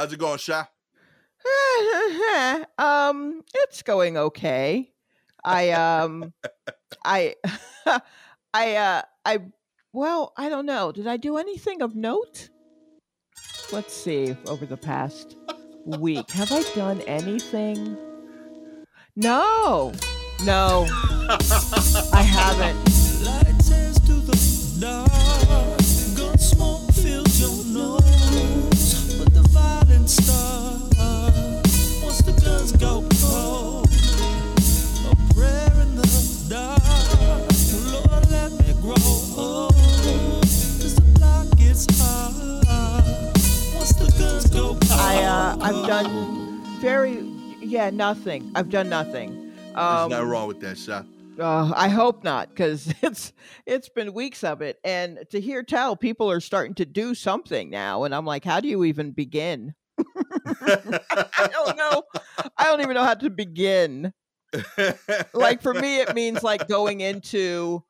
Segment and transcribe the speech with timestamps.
[0.00, 0.64] How's it going, Sha?
[2.78, 4.94] um, it's going okay.
[5.44, 6.32] I um,
[7.04, 7.34] I,
[8.54, 9.40] I uh, I
[9.92, 10.90] well, I don't know.
[10.90, 12.48] Did I do anything of note?
[13.72, 14.34] Let's see.
[14.46, 15.36] Over the past
[15.84, 17.98] week, have I done anything?
[19.16, 19.92] No,
[20.44, 20.86] no,
[22.14, 22.89] I haven't.
[45.58, 47.18] I've done very
[47.60, 48.52] yeah nothing.
[48.54, 49.52] I've done nothing.
[49.74, 51.02] There's nothing wrong with that, Sha.
[51.38, 53.32] Uh, I hope not, because it's
[53.66, 57.68] it's been weeks of it, and to hear tell, people are starting to do something
[57.70, 59.74] now, and I'm like, how do you even begin?
[59.98, 62.04] I don't know.
[62.56, 64.12] I don't even know how to begin.
[65.34, 67.82] Like for me, it means like going into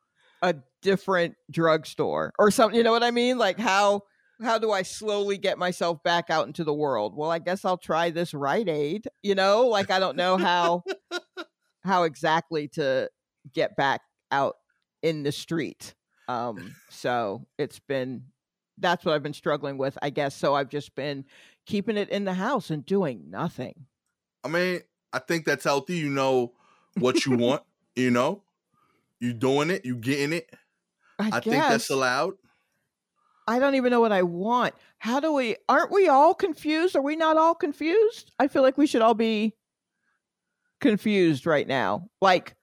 [0.42, 2.76] a different drugstore or something.
[2.76, 3.38] You know what I mean?
[3.38, 4.02] Like how
[4.42, 7.16] how do I slowly get myself back out into the world?
[7.16, 9.08] Well, I guess I'll try this Rite Aid.
[9.22, 10.82] You know, like I don't know how
[11.84, 13.10] how exactly to
[13.52, 14.56] get back out
[15.02, 15.94] in the street.
[16.28, 18.24] Um, so it's been
[18.78, 20.34] that's what I've been struggling with, I guess.
[20.34, 21.24] So I've just been
[21.66, 23.86] keeping it in the house and doing nothing.
[24.42, 24.80] I mean,
[25.12, 25.96] I think that's healthy.
[25.96, 26.52] You know
[26.98, 27.62] what you want,
[27.94, 28.42] you know?
[29.18, 30.50] You doing it, you getting it.
[31.18, 32.34] I, I think that's allowed.
[33.50, 34.74] I don't even know what I want.
[34.98, 36.94] How do we aren't we all confused?
[36.94, 38.32] Are we not all confused?
[38.38, 39.54] I feel like we should all be
[40.80, 42.06] confused right now.
[42.20, 42.54] Like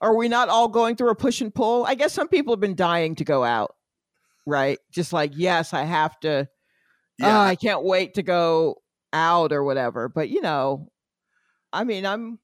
[0.00, 1.84] are we not all going through a push and pull?
[1.84, 3.74] I guess some people have been dying to go out,
[4.46, 4.78] right?
[4.92, 6.48] Just like, yes, I have to
[7.18, 7.36] Yeah.
[7.36, 8.76] "Oh, I can't wait to go
[9.12, 10.08] out or whatever.
[10.08, 10.88] But you know,
[11.72, 12.38] I mean, I'm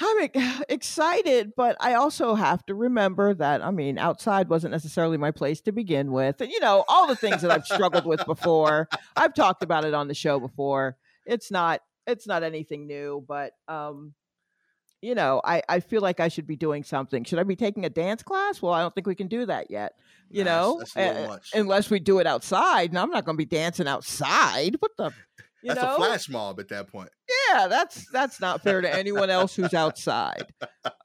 [0.00, 0.28] I'm
[0.68, 5.60] excited, but I also have to remember that I mean, outside wasn't necessarily my place
[5.62, 6.40] to begin with.
[6.40, 8.88] And you know, all the things that I've struggled with before.
[9.16, 10.96] I've talked about it on the show before.
[11.26, 14.14] It's not it's not anything new, but um
[15.00, 17.22] you know, I, I feel like I should be doing something.
[17.22, 18.60] Should I be taking a dance class?
[18.60, 19.92] Well, I don't think we can do that yet.
[20.28, 22.90] You Nah, know, that's, that's a Uh, unless we do it outside.
[22.90, 24.74] And I'm not going to be dancing outside.
[24.80, 25.12] What the?
[25.68, 25.94] You that's know?
[25.94, 27.10] a flash mob at that point.
[27.50, 30.46] Yeah, that's that's not fair to anyone else who's outside.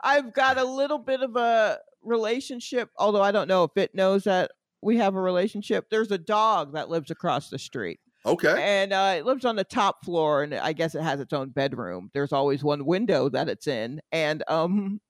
[0.00, 4.24] I've got a little bit of a relationship, although I don't know if it knows
[4.24, 4.50] that
[4.82, 5.86] we have a relationship.
[5.90, 8.54] There's a dog that lives across the street, Okay.
[8.62, 11.50] and uh, it lives on the top floor, and I guess it has its own
[11.50, 12.10] bedroom.
[12.14, 15.00] There's always one window that it's in, and um,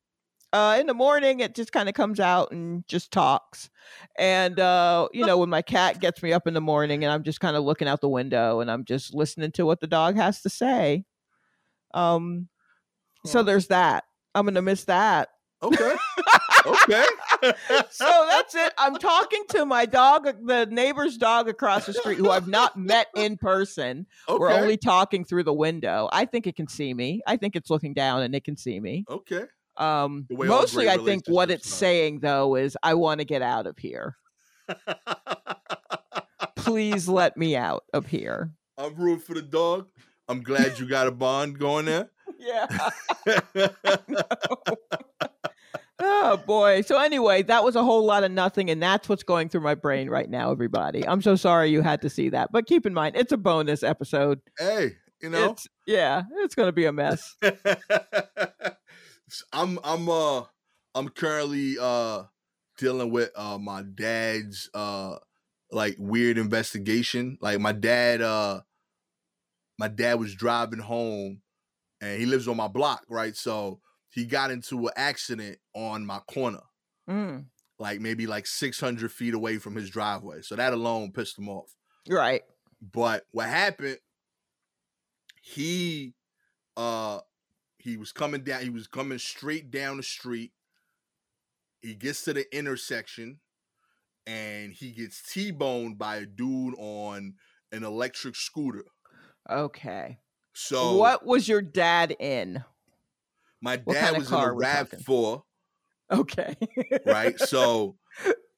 [0.53, 3.71] uh, in the morning it just kind of comes out and just talks.
[4.19, 7.23] And uh, you know, when my cat gets me up in the morning, and I'm
[7.23, 10.17] just kind of looking out the window, and I'm just listening to what the dog
[10.17, 11.05] has to say.
[11.95, 12.49] Um,
[13.25, 14.05] so there's that.
[14.35, 15.29] I'm gonna miss that.
[15.63, 15.97] Okay.
[16.67, 17.05] okay.
[17.91, 18.73] so that's it.
[18.79, 23.09] I'm talking to my dog, the neighbor's dog across the street, who I've not met
[23.17, 24.07] in person.
[24.29, 24.39] okay.
[24.39, 26.09] We're only talking through the window.
[26.13, 27.23] I think it can see me.
[27.27, 29.05] I think it's looking down and it can see me.
[29.11, 29.47] okay.
[29.79, 31.79] Um, The way all mostly, I think what it's start.
[31.79, 34.17] saying though is, I want to get out of here.
[36.57, 38.51] Please let me out of here.
[38.79, 39.87] I'm rooting for the dog.
[40.29, 42.11] I'm glad you got a bond going there.
[42.39, 42.67] Yeah.
[45.99, 46.83] oh boy.
[46.83, 49.75] So anyway, that was a whole lot of nothing, and that's what's going through my
[49.75, 50.53] brain right now.
[50.53, 53.37] Everybody, I'm so sorry you had to see that, but keep in mind it's a
[53.37, 54.41] bonus episode.
[54.59, 57.35] hey, you know, It's yeah, it's gonna be a mess.
[59.53, 60.43] I'm I'm uh
[60.95, 62.25] I'm currently uh
[62.79, 65.17] dealing with uh my dad's uh
[65.71, 67.39] like weird investigation.
[67.41, 68.61] Like my dad uh
[69.79, 71.43] my dad was driving home
[72.01, 73.37] and he lives on my block, right?
[73.37, 73.81] So
[74.11, 76.63] he got into an accident on my corner,
[77.09, 77.47] Mm,
[77.79, 80.43] like maybe like 600 feet away from his driveway.
[80.43, 81.75] So that alone pissed him off.
[82.09, 82.43] right.
[82.81, 83.99] But what happened?
[85.43, 86.15] He
[86.77, 87.21] uh
[87.89, 90.53] he was coming down, he was coming straight down the street.
[91.81, 93.41] He gets to the intersection
[94.27, 97.35] and he gets T-boned by a dude on
[97.73, 98.85] an electric scooter.
[99.49, 100.19] Okay.
[100.55, 102.63] So what was your dad in?
[103.61, 104.91] my dad kinda was in a RAV?
[105.07, 105.45] 4,
[106.13, 106.57] Okay.
[107.07, 107.39] right?
[107.39, 107.97] So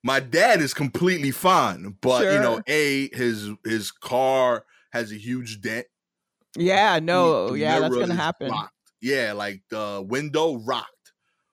[0.02, 5.60] my dad is completely fine, but you know, a his his car has a huge
[5.60, 5.86] dent.
[6.56, 6.98] yeah.
[7.00, 7.50] No.
[7.50, 8.50] the Yeah, that's gonna happen.
[9.00, 11.12] Yeah, like the window rocked.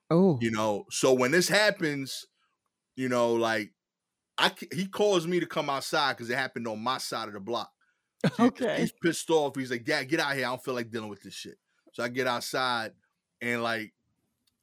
[0.10, 0.38] Oh.
[0.42, 2.26] You know, so when this happens,
[2.96, 3.72] you know, like
[4.38, 7.40] I he calls me to come outside because it happened on my side of the
[7.40, 7.72] block.
[8.40, 8.78] Okay.
[8.82, 9.56] He's pissed off.
[9.56, 10.46] He's like, Dad, get out here.
[10.46, 11.58] I don't feel like dealing with this shit.
[11.94, 12.92] So I get outside
[13.42, 13.94] and like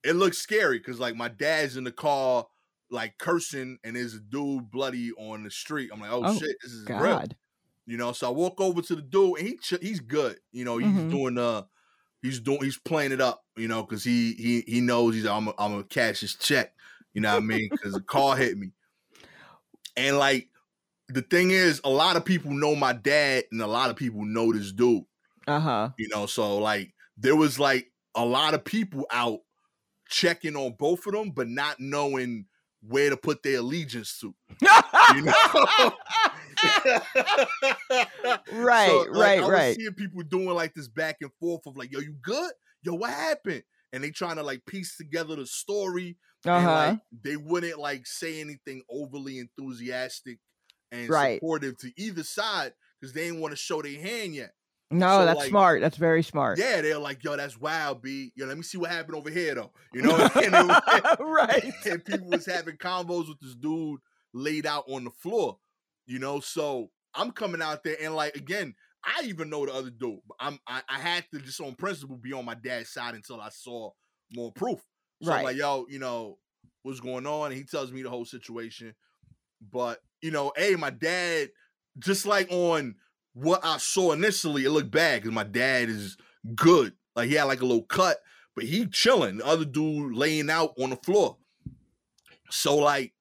[0.02, 2.46] it looks scary because like my dad's in the car,
[2.90, 5.90] like cursing, and there's a dude bloody on the street.
[5.92, 6.98] I'm like, oh, Oh, shit, this is real.
[6.98, 7.36] God.
[7.86, 10.38] You know, so I walk over to the dude and he ch- he's good.
[10.52, 11.10] You know, he's Mhm.
[11.10, 11.62] doing uh
[12.24, 15.48] he's doing he's playing it up, you know, because he he he knows he's I'm
[15.50, 16.72] I'm gonna cash his check.
[17.12, 17.68] You know what I mean?
[17.70, 18.70] Because the car hit me.
[19.96, 20.48] And like
[21.08, 24.24] the thing is, a lot of people know my dad, and a lot of people
[24.24, 25.04] know this dude.
[25.46, 25.90] Uh huh.
[25.98, 29.40] You know, so like there was like a lot of people out
[30.08, 32.46] checking on both of them, but not knowing
[32.86, 34.34] where to put their allegiance to.
[35.14, 35.92] You know?
[38.52, 39.76] right, So, like, right, I was right.
[39.76, 42.52] seeing people doing like this back and forth of like, "Yo, you good?
[42.82, 43.62] Yo, what happened?"
[43.92, 46.16] And they trying to like piece together the story,
[46.46, 46.72] Uh and huh.
[46.72, 50.38] like they wouldn't like say anything overly enthusiastic
[50.92, 51.36] and Right.
[51.38, 54.52] supportive to either side because they didn't want to show their hand yet.
[54.90, 55.80] no, so, that's like, smart.
[55.80, 56.58] That's very smart.
[56.58, 58.32] Yeah, they're like, "Yo, that's wild, B.
[58.36, 61.72] Yo, let me see what happened over here, though." You know, and, it was- right.
[61.86, 64.00] and people was having combos with this dude
[64.32, 65.58] laid out on the floor.
[66.06, 68.74] You know, so I'm coming out there and like again,
[69.04, 70.20] I even know the other dude.
[70.26, 73.40] but I'm I, I had to just on principle be on my dad's side until
[73.40, 73.90] I saw
[74.32, 74.80] more proof.
[75.20, 75.44] So I'm Right.
[75.44, 76.38] like, yo, you know,
[76.82, 77.46] what's going on?
[77.52, 78.94] And he tells me the whole situation.
[79.60, 81.50] But, you know, hey, my dad,
[81.98, 82.96] just like on
[83.32, 86.16] what I saw initially, it looked bad because my dad is
[86.54, 86.94] good.
[87.16, 88.18] Like he had like a little cut,
[88.54, 89.38] but he chilling.
[89.38, 91.38] The other dude laying out on the floor.
[92.50, 93.13] So like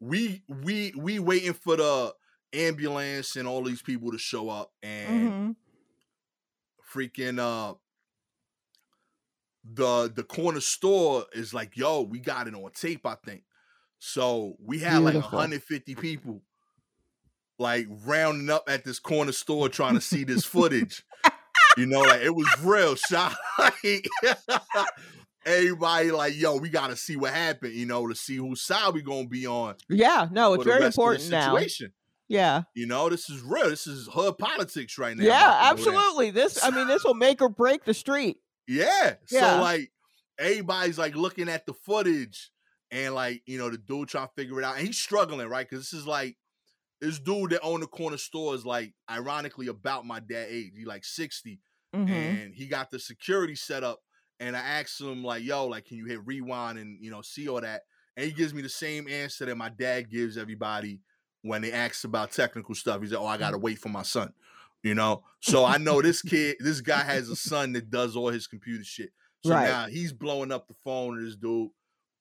[0.00, 2.14] we we we waiting for the
[2.52, 5.52] ambulance and all these people to show up and hmm
[6.94, 7.74] freaking uh
[9.64, 13.44] the the corner store is like, yo, we got it on tape, I think.
[13.98, 16.42] So we had like 150 people
[17.58, 21.04] like rounding up at this corner store trying to see this footage.
[21.78, 23.34] you know, like it was real shot.
[25.46, 29.02] Everybody like, yo, we gotta see what happened, you know, to see whose side we
[29.02, 29.74] gonna be on.
[29.88, 30.28] Yeah.
[30.30, 31.58] No, it's very rest of the important now.
[32.28, 32.62] Yeah.
[32.74, 33.68] You know, this is real.
[33.68, 35.24] This is hood politics right now.
[35.24, 35.40] Yeah.
[35.70, 35.98] about to go down.
[36.00, 36.30] Absolutely.
[36.30, 36.64] This.
[36.64, 38.38] I mean, this will make or break the street.
[38.66, 39.14] Yeah.
[39.30, 39.56] Yeah.
[39.56, 39.92] So like
[40.38, 42.50] everybody's like looking at the footage
[42.90, 44.78] and like, you know, the dude trying to figure it out.
[44.78, 45.68] And he's struggling, right?
[45.68, 46.36] Because this is like
[47.00, 50.72] this dude that owned the corner store is like ironically about my dad age.
[50.76, 51.60] He like 60
[51.94, 52.08] Mhm.
[52.08, 54.00] and he got the security set up.
[54.40, 57.48] And I asked him, like, yo, like, can you hit rewind and you know see
[57.48, 57.82] all that?
[58.16, 61.00] And he gives me the same answer that my dad gives everybody
[61.42, 63.00] when they ask about technical stuff.
[63.00, 63.62] He's like, Oh, I gotta mm.
[63.62, 64.32] wait for my son.
[64.82, 65.24] You know?
[65.40, 68.84] So I know this kid, this guy has a son that does all his computer
[68.84, 69.10] shit.
[69.44, 69.68] So Right.
[69.68, 71.70] now he's blowing up the phone to this dude,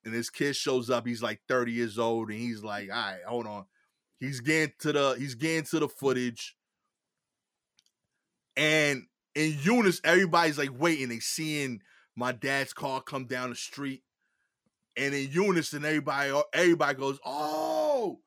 [0.04, 1.08] and this kid shows up.
[1.08, 3.66] He's like 30 years old, and he's like, all right, hold on.
[4.20, 6.56] He's getting to the he's getting to the footage.
[8.56, 9.04] And
[9.36, 11.10] in Eunice, everybody's like waiting.
[11.10, 11.82] They seeing
[12.16, 14.04] my dad's car come down the street.
[14.96, 18.20] And in unison, everybody everybody goes, oh,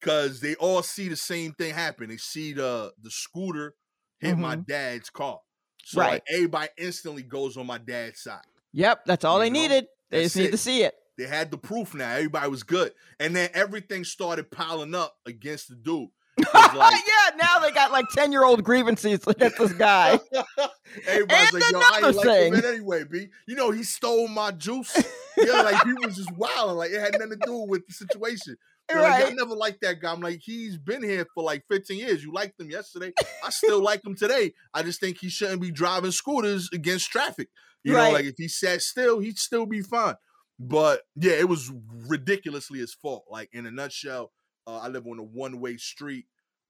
[0.00, 2.08] because they all see the same thing happen.
[2.08, 3.74] They see the the scooter
[4.18, 4.64] hit my mm-hmm.
[4.68, 5.40] dad's car.
[5.84, 8.42] So like, everybody instantly goes on my dad's side.
[8.72, 9.04] Yep.
[9.06, 9.86] That's all You they know, needed.
[10.10, 10.50] They that's just need it.
[10.50, 10.94] to see it.
[11.16, 12.10] They had the proof now.
[12.10, 12.92] Everybody was good.
[13.18, 16.08] And then everything started piling up against the dude.
[16.74, 17.36] like, yeah.
[17.36, 20.18] Now they got like ten year old grievances against this guy.
[21.06, 22.64] Everybody's And like, yo, I ain't like him thing.
[22.64, 23.28] anyway, B.
[23.46, 24.96] You know, he stole my juice.
[25.36, 26.76] yeah, like he was just wilding.
[26.76, 28.56] Like it had nothing to do with the situation.
[28.88, 29.32] They're like, right.
[29.32, 30.12] I never liked that guy.
[30.12, 32.22] I'm like, he's been here for like 15 years.
[32.22, 33.12] You liked him yesterday.
[33.44, 34.52] I still like him today.
[34.72, 37.48] I just think he shouldn't be driving scooters against traffic.
[37.82, 40.14] You know, like if he sat still, he'd still be fine.
[40.58, 41.70] But yeah, it was
[42.08, 43.24] ridiculously his fault.
[43.30, 44.32] Like in a nutshell,
[44.66, 46.26] uh, I live on a one way street,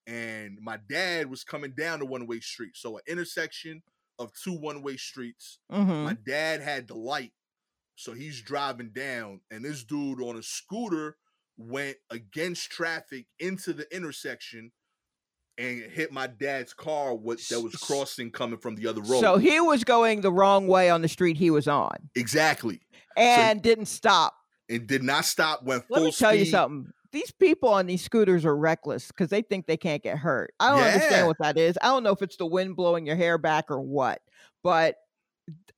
[0.07, 2.77] and my dad was coming down the one way street.
[2.77, 3.83] So an intersection
[4.19, 5.59] of two one way streets.
[5.71, 7.33] hmm My dad had the light,
[7.97, 11.17] so he's driving down, and this dude on a scooter
[11.59, 14.73] went against traffic into the intersection
[15.59, 19.21] and hit my dad's car what that was crossing coming from the other road.
[19.21, 22.81] So he was going the wrong way on the street he was on exactly.
[23.17, 24.35] and didn't stop.
[24.69, 26.93] And did not stop, went full Let me tell you something.
[27.13, 30.53] These people on these scooters are reckless because they think they can't get hurt.
[30.61, 30.87] I don't Yeah.
[30.87, 31.79] understand what that is.
[31.83, 34.21] I don't know if it's the wind blowing your hair back or what,
[34.63, 34.97] but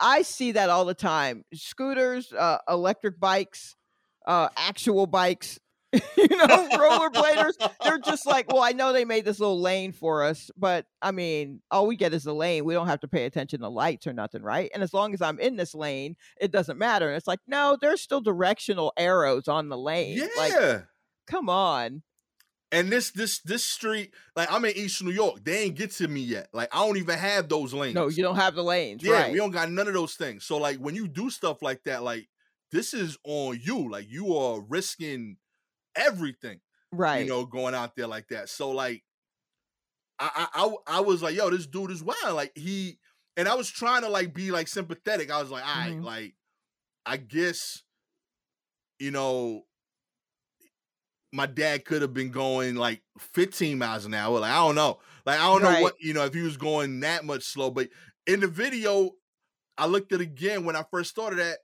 [0.01, 1.45] I see that all the time.
[1.53, 3.77] Scooters, uh, electric bikes,
[4.27, 5.59] uh, actual bikes,
[5.93, 7.55] you know, rollerbladers.
[7.83, 11.13] They're just like, well, I know they made this little lane for us, but I
[11.13, 12.65] mean, all we get is the lane.
[12.65, 14.71] We don't have to pay attention to lights or nothing, right?
[14.75, 17.09] And as long as I'm in this lane, it doesn't matter.
[17.09, 20.19] And it's like, no, there's still directional arrows on the lane.
[20.19, 20.27] Yeah.
[20.37, 20.53] Like,
[21.29, 22.03] come on.
[22.71, 26.09] And this this this street, like I'm in East New York, they ain't get to
[26.09, 26.49] me yet.
[26.53, 27.95] Like I don't even have those lanes.
[27.95, 29.03] No, you don't have the lanes.
[29.03, 29.33] yeah, right.
[29.33, 30.45] we don't got none of those things.
[30.45, 32.29] So like when you do stuff like that, like
[32.71, 33.91] this is on you.
[33.91, 35.39] Like you are risking
[35.97, 36.61] everything.
[36.93, 37.21] right.
[37.25, 38.51] You know, going out there like that.
[38.51, 39.03] So like
[40.19, 42.35] I I I, I was like, yo, this dude is wild.
[42.35, 42.99] Like he
[43.39, 45.31] and I was trying to like be like sympathetic.
[45.31, 46.05] I was like, all right, Mhm.
[46.05, 46.35] like
[47.07, 47.83] I guess,
[48.99, 49.63] you know,
[51.33, 54.41] my dad could have been going like 15 miles an hour.
[54.41, 54.99] Like, I don't know.
[55.27, 57.71] Like, I don't know what, you know, if he was going that much slow.
[57.71, 57.89] But
[58.27, 59.11] in the video,
[59.77, 61.59] I looked at it again when I first started that.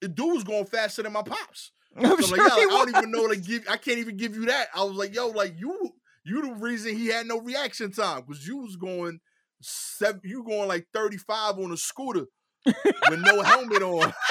[0.00, 1.72] The dude was going faster than my pops.
[1.96, 3.66] I'm So sure like, yo, I don't even know to give.
[3.70, 4.68] I can't even give you that.
[4.74, 5.92] I was like, yo, like you,
[6.24, 9.20] you the reason he had no reaction time because you was going
[9.62, 12.26] seven, you going like 35 on a scooter
[12.64, 14.12] with no helmet on.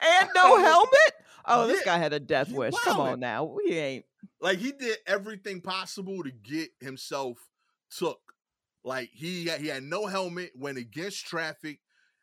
[0.00, 1.12] and no helmet.
[1.48, 2.74] Oh, this guy had a death wish.
[2.84, 4.04] Come on now, we ain't.
[4.40, 7.38] like he did everything possible to get himself
[7.96, 8.20] took.
[8.84, 11.80] Like he had, he had no helmet, went against traffic,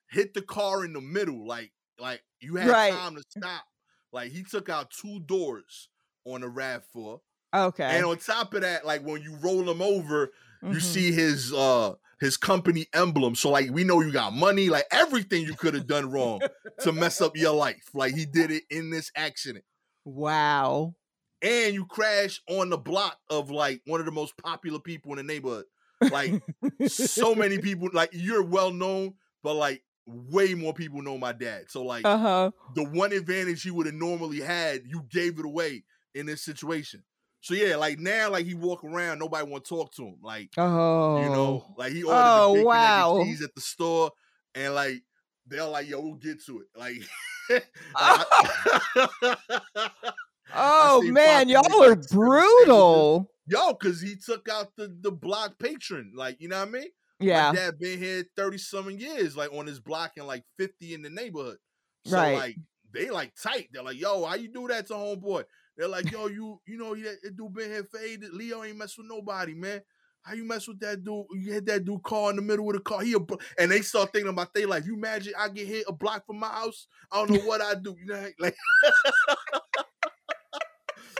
[0.09, 1.45] hit the car in the middle.
[1.47, 2.93] Like like you had Right.
[2.93, 3.63] time to stop.
[4.11, 5.89] Like he took out two doors
[6.25, 7.21] on the Rav Four.
[7.53, 7.83] Okay.
[7.97, 10.81] And on top of that, like when you roll him over, you Mhm.
[10.81, 13.35] see his uh his company emblem.
[13.35, 16.41] So like we know you got money, like everything you could have done wrong
[16.81, 17.89] to mess up your life.
[17.93, 19.65] Like he did it in this accident.
[20.05, 20.95] Wow.
[21.41, 25.17] And you crash on the block of like one of the most popular people in
[25.17, 25.65] the neighborhood.
[26.11, 26.41] Like
[26.87, 31.65] so many people, like you're well known, but like way more people know my dad.
[31.69, 32.51] So like Uh huh.
[32.75, 37.03] the one advantage he would have normally had, you gave it away in this situation.
[37.45, 40.15] So yeah, like now, like he walk around, nobody want to talk to him.
[40.23, 41.21] Like Oh.
[41.21, 41.73] you know, oh.
[41.77, 43.17] like he ordered Oh, the bacon, wow.
[43.17, 44.09] and cheese at the store,
[44.55, 45.03] and like
[45.45, 47.03] they're like, "Yo, we'll get to it." Like,
[50.57, 53.29] Oh seen man, y'all are brutal.
[53.47, 56.13] yo, because he took out the the block patron.
[56.15, 56.87] Like, you know what I mean?
[57.19, 57.51] Yeah.
[57.51, 61.03] My dad been here thirty something years, like on his block and like fifty in
[61.03, 61.57] the neighborhood.
[62.05, 62.35] So Right.
[62.37, 62.55] like
[62.91, 63.69] they like tight.
[63.71, 65.43] They're like, "Yo, how you do that to homeboy?"
[65.77, 68.31] They're like, "Yo, you you know that dude been here ages.
[68.33, 69.81] Leo ain't mess with nobody, man."
[70.25, 71.25] How you mess with that dude?
[71.35, 73.01] You hit that dude car in the middle of the car.
[73.01, 73.19] He a
[73.59, 74.85] and they start thinking about they like.
[74.85, 76.87] You imagine I get hit a block from my house.
[77.11, 77.95] I don't know what I do.
[77.99, 78.55] You know, like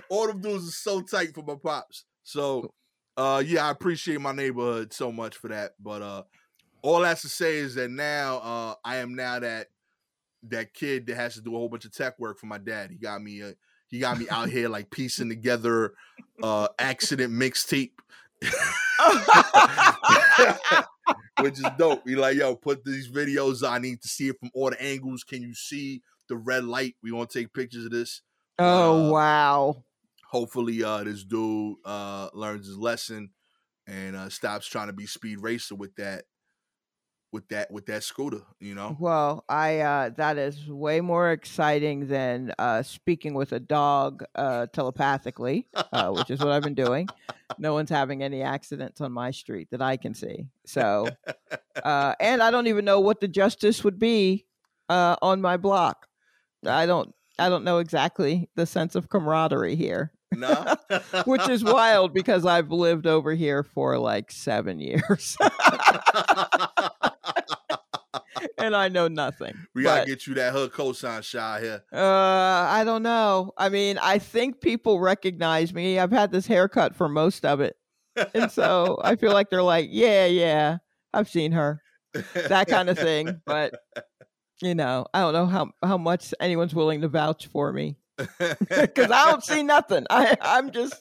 [0.10, 2.06] all them dudes are so tight for my pops.
[2.24, 2.74] So,
[3.16, 5.74] uh, yeah, I appreciate my neighborhood so much for that.
[5.80, 6.24] But uh,
[6.82, 9.68] all that's to say is that now uh, I am now that
[10.50, 12.90] that kid that has to do a whole bunch of tech work for my dad.
[12.90, 13.52] He got me uh,
[13.96, 15.94] he got me out here like piecing together
[16.44, 17.92] uh accident mixtape.
[21.42, 22.08] Which is dope.
[22.08, 23.68] He like, yo, put these videos.
[23.68, 25.24] I need to see it from all the angles.
[25.24, 26.96] Can you see the red light?
[27.04, 28.22] We to take pictures of this.
[28.60, 29.84] oh Uh, wow.
[30.30, 33.32] Hopefully, uh, this dude uh learns his lesson
[33.88, 36.26] and uh stops trying to be speed racer with that,
[37.36, 38.42] with that, with that scooter.
[38.62, 38.96] You know.
[38.98, 44.68] Well, I uh that is way more exciting than uh speaking with a dog uh
[44.68, 47.10] telepathically, uh, which is what I've been doing.
[47.60, 50.48] No one's having any accidents on my street that I can see.
[50.66, 51.10] So
[51.84, 54.46] uh and I don't even know what the justice would be
[54.88, 56.08] uh on my block.
[56.66, 60.76] I don't I don't know exactly the sense of camaraderie here, Nah.
[61.26, 65.38] which is wild because I've lived over here for like 7 years
[68.58, 69.56] and I know nothing.
[69.74, 71.84] we gotta get you that hood cosign shot here.
[71.94, 73.54] Uh, I don't know.
[73.58, 76.00] I mean, I think people recognize me.
[76.00, 77.76] I've had this haircut for most of it.
[78.34, 80.78] And so I feel like they're like, yeah, yeah,
[81.14, 81.82] I've seen her.
[82.34, 83.42] That kind of thing.
[83.46, 83.76] But,
[84.62, 87.98] you know, I don't know how, how much anyone's willing to vouch for me
[88.40, 90.06] because I don't see nothing.
[90.10, 90.94] I, I'm just,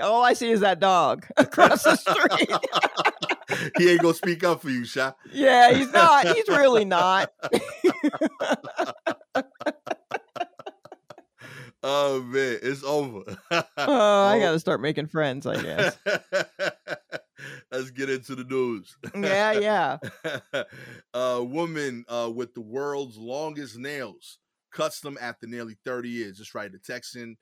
[0.00, 3.70] all I see is that dog across the street.
[3.78, 5.12] he ain't gonna speak up for you, Sha.
[5.32, 6.28] yeah, he's not.
[6.28, 7.30] He's really not.
[11.82, 13.22] Oh man, it's over.
[13.50, 14.40] Oh, I Oh.
[14.40, 15.96] got to start making friends, I guess.
[17.70, 18.96] Let's get into the news.
[19.14, 20.64] Yeah, yeah.
[21.14, 24.38] a woman uh, with the world's longest nails
[24.76, 26.38] cuts them after nearly 30 years.
[26.38, 26.70] Just right.
[26.70, 27.36] The Texan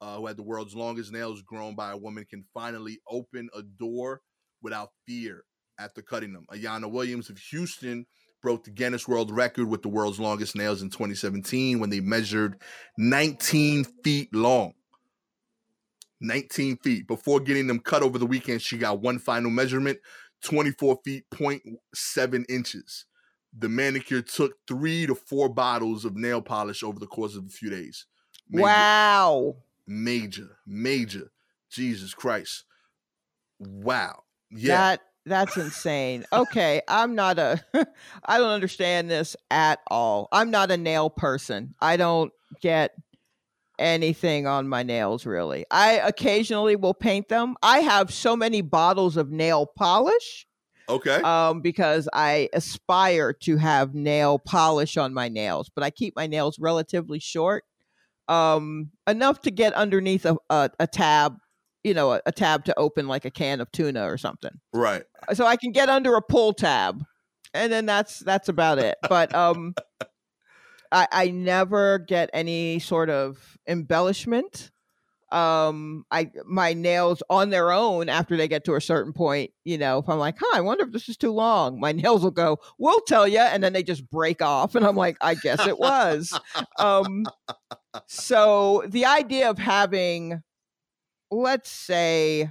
[0.00, 3.62] uh, who had the world's longest nails grown by a woman can finally open a
[3.62, 4.22] door
[4.62, 5.44] without fear
[5.78, 6.46] after cutting them.
[6.52, 8.06] Ayanna Williams of Houston
[8.42, 12.60] broke the Guinness World Record with the world's longest nails in 2017 when they measured
[12.98, 14.72] 19 feet long.
[16.22, 17.06] 19 feet.
[17.06, 19.98] Before getting them cut over the weekend, she got one final measurement
[20.44, 23.06] 24 feet, 0.7 inches.
[23.56, 27.48] The manicure took three to four bottles of nail polish over the course of a
[27.48, 28.06] few days.
[28.48, 29.56] The- Wow.
[29.86, 31.30] major, major.
[31.70, 32.64] Jesus Christ.
[33.58, 34.22] Wow.
[34.50, 34.76] Yeah.
[34.76, 36.24] That that's insane.
[36.32, 37.62] Okay, I'm not a
[38.24, 40.28] I don't understand this at all.
[40.32, 41.74] I'm not a nail person.
[41.80, 42.92] I don't get
[43.78, 45.64] anything on my nails really.
[45.70, 47.56] I occasionally will paint them.
[47.62, 50.46] I have so many bottles of nail polish
[50.90, 51.16] okay.
[51.22, 56.26] um because I aspire to have nail polish on my nails, but I keep my
[56.26, 57.64] nails relatively short.
[58.28, 61.36] Um enough to get underneath a a, a tab,
[61.84, 65.02] you know, a, a tab to open like a can of tuna or something right.
[65.32, 67.02] so I can get under a pull tab,
[67.54, 68.98] and then that's that's about it.
[69.08, 69.74] But um,
[70.92, 74.70] I I never get any sort of embellishment.
[75.32, 79.78] Um, I my nails on their own after they get to a certain point, you
[79.78, 82.30] know, if I'm like, huh, I wonder if this is too long, my nails will
[82.30, 85.66] go, we'll tell you, and then they just break off, and I'm like, I guess
[85.66, 86.38] it was.
[86.78, 87.26] um,
[88.06, 90.42] so the idea of having,
[91.30, 92.50] let's say,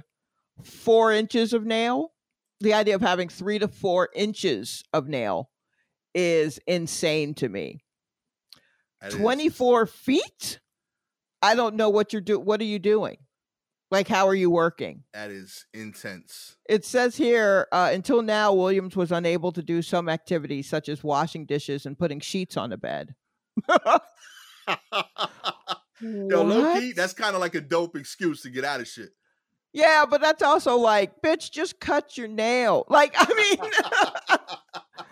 [0.62, 2.12] four inches of nail
[2.60, 5.50] the idea of having three to four inches of nail
[6.14, 7.82] is insane to me.
[9.00, 10.60] That is- 24 feet?
[11.42, 12.44] I don't know what you're doing.
[12.44, 13.16] What are you doing?
[13.90, 15.02] Like, how are you working?
[15.14, 16.56] that is intense.
[16.68, 21.02] It says here uh, until now, Williams was unable to do some activities such as
[21.02, 23.14] washing dishes and putting sheets on the bed.
[26.00, 29.10] Yo, low key, that's kind of like a dope excuse to get out of shit.
[29.72, 32.84] Yeah, but that's also like, bitch, just cut your nail.
[32.88, 33.70] Like, I mean,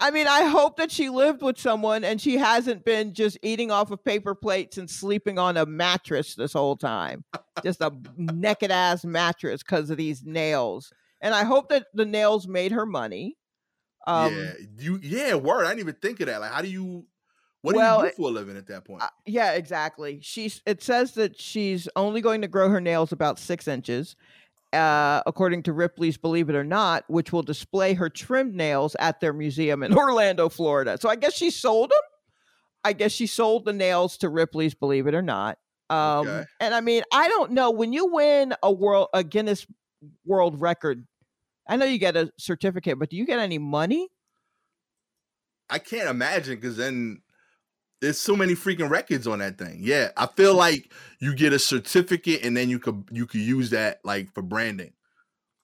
[0.00, 3.70] I mean, I hope that she lived with someone and she hasn't been just eating
[3.70, 7.24] off of paper plates and sleeping on a mattress this whole time.
[7.62, 10.92] Just a naked ass mattress because of these nails.
[11.20, 13.36] And I hope that the nails made her money.
[14.06, 15.00] Um, yeah, you.
[15.02, 15.64] Yeah, word.
[15.64, 16.40] I didn't even think of that.
[16.40, 17.06] Like, how do you?
[17.62, 19.02] What Well, do you do for a living at that point?
[19.02, 20.18] Uh, yeah, exactly.
[20.20, 20.60] She's.
[20.66, 24.16] It says that she's only going to grow her nails about six inches,
[24.74, 29.20] uh, according to Ripley's "Believe It or Not," which will display her trimmed nails at
[29.20, 30.98] their museum in Orlando, Florida.
[31.00, 32.00] So I guess she sold them.
[32.84, 35.58] I guess she sold the nails to Ripley's "Believe It or Not."
[35.90, 36.44] Um, Okay.
[36.60, 39.66] And I mean, I don't know when you win a world a Guinness
[40.24, 41.06] World Record.
[41.66, 44.08] I know you get a certificate, but do you get any money?
[45.70, 47.22] I can't imagine because then
[48.04, 49.78] there's so many freaking records on that thing.
[49.80, 53.70] Yeah, I feel like you get a certificate and then you could you could use
[53.70, 54.92] that like for branding.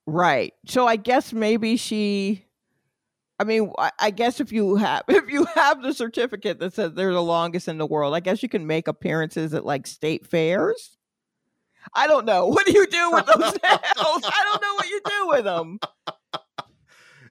[0.06, 0.54] Right.
[0.66, 2.44] So I guess maybe she
[3.38, 7.12] I mean, I, guess if you have if you have the certificate that says they're
[7.12, 10.96] the longest in the world, I guess you can make appearances at like state fairs.
[11.94, 12.46] I don't know.
[12.48, 14.22] What do you do with those nails?
[14.24, 15.78] I don't know what you do with them.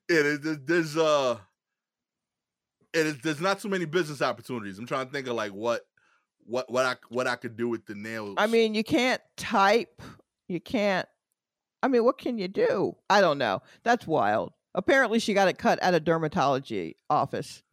[0.10, 1.38] Yeah, there's, there's- uh,
[2.94, 4.80] is, there's not too many business opportunities.
[4.80, 5.82] I'm trying to think of like what
[6.46, 8.36] what what I what I could do with the nails.
[8.38, 10.02] I mean, you can't type.
[10.48, 11.08] You can't.
[11.82, 12.96] I mean, what can you do?
[13.10, 13.62] I don't know.
[13.84, 14.54] That's wild.
[14.76, 17.64] Apparently, she got it cut at a dermatology office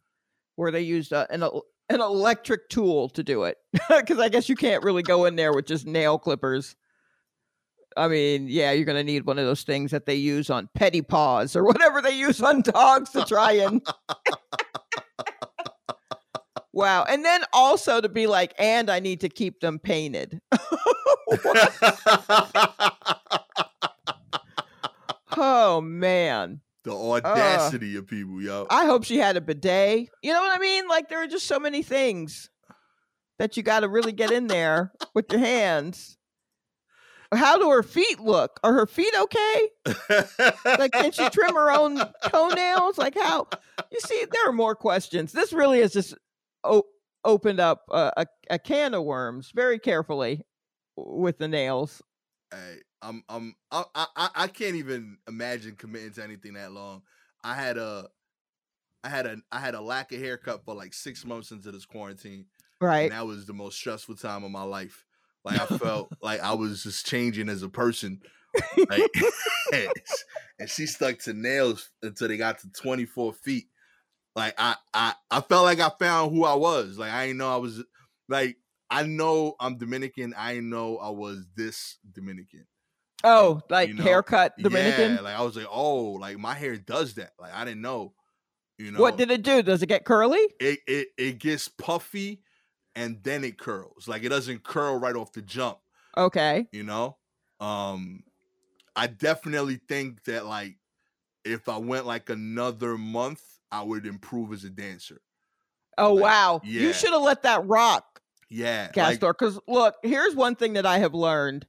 [0.55, 3.57] where they used uh, an an electric tool to do it.
[3.89, 6.75] Because I guess you can't really go in there with just nail clippers.
[7.95, 11.55] I mean, yeah, you're gonna need one of those things that they use on PediPaws
[11.55, 13.81] or whatever they use on dogs to try and.
[16.77, 20.39] wow, and then also to be like, and I need to keep them painted.
[25.39, 26.61] Oh man.
[26.83, 28.65] the audacity of people, yo.
[28.71, 30.09] I hope she had a bidet.
[30.23, 30.87] You know what I mean?
[30.87, 32.49] Like there are just so many things
[33.37, 36.17] that you got to really get in there with your hands.
[37.31, 38.59] How do her feet look?
[38.63, 39.67] Are her feet okay?
[40.65, 42.97] Like can she trim her own toenails?
[42.97, 43.47] Like how?
[43.91, 45.33] You see, there are more questions.
[45.33, 46.15] This really is just
[46.67, 46.87] o-
[47.23, 50.43] opened up a, a, a can of worms very carefully
[50.95, 52.01] with the nails.
[52.51, 57.03] Hey, I'm I'm I, I I can't even imagine committing to anything that long.
[57.43, 58.07] I had a
[59.03, 61.85] I had a I had a lack of haircut for like six months into this
[61.85, 62.45] quarantine.
[62.79, 63.03] Right.
[63.03, 65.05] And that was the most stressful time of my life.
[65.43, 68.21] Like I felt like I was just changing as a person.
[68.89, 69.09] Like,
[70.59, 73.67] and she stuck to nails until they got to 24 feet.
[74.37, 76.97] Like I I I felt like I found who I was.
[76.99, 77.83] Like I didn't know I was
[78.29, 78.57] like
[78.89, 80.33] I know I'm Dominican.
[80.37, 82.67] I didn't know I was this Dominican.
[83.23, 85.15] Oh, like you know, haircut Dominican.
[85.15, 87.31] Yeah, like I was like, oh, like my hair does that.
[87.39, 88.13] Like I didn't know.
[88.77, 89.63] You know What did it do?
[89.63, 90.39] Does it get curly?
[90.59, 92.43] it it it gets puffy
[92.95, 94.07] and then it curls.
[94.07, 95.79] Like it doesn't curl right off the jump,
[96.15, 96.67] Okay.
[96.71, 97.17] you know?
[97.59, 98.23] Um
[98.95, 100.77] I definitely think that like
[101.45, 105.21] if I went like another month, I would improve as a dancer.
[105.97, 106.61] Oh Like, wow.
[106.63, 106.81] yeah.
[106.81, 108.21] You should have let that rock.
[108.49, 109.33] Yeah, like, Gastor.
[109.33, 111.65] Because look, here's one thing that I have learned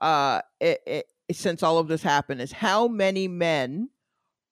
[0.00, 3.88] uh, it, it, since all of this happened is how many men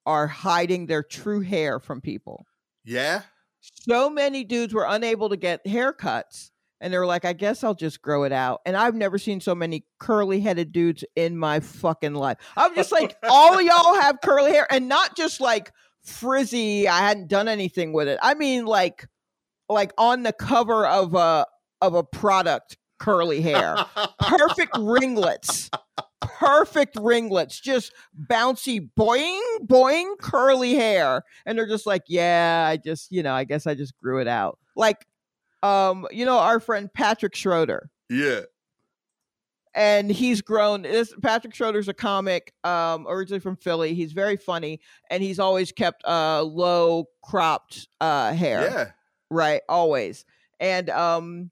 [0.07, 2.47] are hiding their true hair from people.
[2.85, 3.23] yeah,
[3.61, 6.51] So many dudes were unable to get haircuts.
[6.81, 8.61] And they were like, I guess I'll just grow it out.
[8.67, 12.39] And I've never seen so many curly headed dudes in my fucking life.
[12.57, 15.71] I'm just like, all y'all have curly hair and not just like
[16.05, 16.89] frizzy.
[16.89, 18.19] I hadn't done anything with it.
[18.23, 19.07] I mean, like,
[19.69, 21.47] like on the cover of a
[21.81, 23.77] of a product, curly hair,
[24.21, 25.71] perfect ringlets,
[26.21, 27.93] perfect ringlets, just
[28.29, 33.45] bouncy, boing, boing, curly hair, and they're just like, yeah, I just, you know, I
[33.45, 34.59] guess I just grew it out.
[34.77, 35.07] Like,
[35.63, 38.41] um, you know, our friend Patrick Schroeder yeah,
[39.75, 44.81] and he's grown this patrick schroeder's a comic um originally from philly he's very funny
[45.11, 48.63] and he's always kept uh low cropped uh hair.
[48.63, 48.91] Yeah.
[49.31, 50.25] right always.
[50.61, 51.51] And um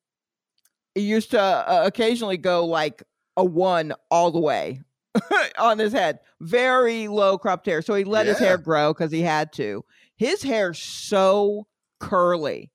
[0.95, 3.03] he used to uh, occasionally go like
[3.37, 4.81] a one all the way
[5.59, 6.19] on his head.
[6.41, 9.85] Very low cropped hair so he let his hair grow because he had to.
[10.17, 11.67] His hair's so
[12.01, 12.71] curly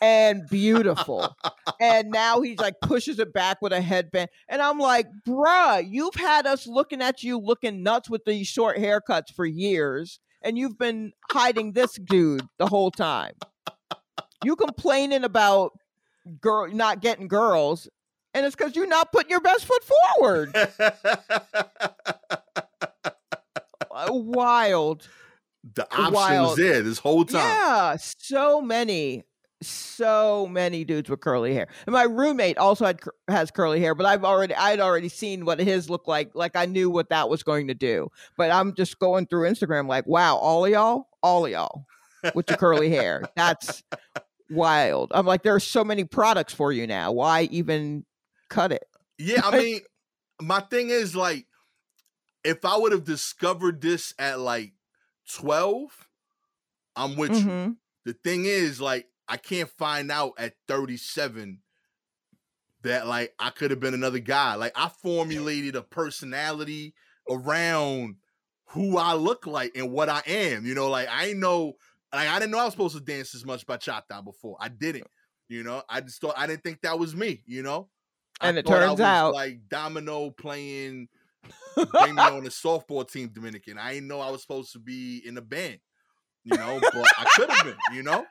[0.00, 1.36] and beautiful.
[1.80, 4.30] And now he's like pushes it back with a headband.
[4.48, 8.78] And i'm like bruh you've had us looking at you looking nuts with these short
[8.78, 13.34] haircuts for years and you've been hiding this dude the whole time.
[14.44, 15.72] You complaining about
[16.40, 17.88] girl not getting girls
[18.34, 20.54] and it's because you're not putting your best foot forward.
[23.90, 25.08] Uh, wild.
[25.74, 26.58] The options Wild.
[26.58, 27.40] there this whole time.
[27.40, 29.24] Yeah, so many,
[29.62, 31.66] so many dudes with curly hair.
[31.86, 35.58] And my roommate also had has curly hair, but I've already I'd already seen what
[35.58, 36.30] his looked like.
[36.34, 38.08] Like I knew what that was going to do.
[38.36, 41.84] But I'm just going through Instagram, like, wow, all of y'all, all of y'all
[42.34, 43.24] with your curly hair.
[43.36, 43.82] That's
[44.50, 45.10] wild.
[45.14, 47.12] I'm like, there are so many products for you now.
[47.12, 48.04] Why even
[48.48, 48.84] cut it?
[49.18, 49.80] Yeah, I mean,
[50.40, 51.46] my thing is like,
[52.44, 54.72] if I would have discovered this at like
[55.34, 56.08] 12,
[56.96, 57.44] I'm with you.
[57.44, 57.76] Mhm.
[58.04, 61.60] The thing is, like, I can't find out at 37
[62.82, 64.54] that like I could have been another guy.
[64.54, 66.94] Like I formulated a personality
[67.28, 68.16] around
[68.68, 70.64] who I look like and what I am.
[70.64, 71.74] You know, like I know
[72.12, 74.56] like I didn't know I was supposed to dance as much bachata before.
[74.60, 75.08] I didn't.
[75.48, 77.88] You know, I just thought I didn't think that was me, you know?
[78.40, 81.08] I And it I turns was, out- like domino playing
[81.74, 83.78] bring me on the softball team Dominican.
[83.78, 85.78] I didn't know I was supposed to be in a band,
[86.44, 88.26] you know, but I could have been, you know?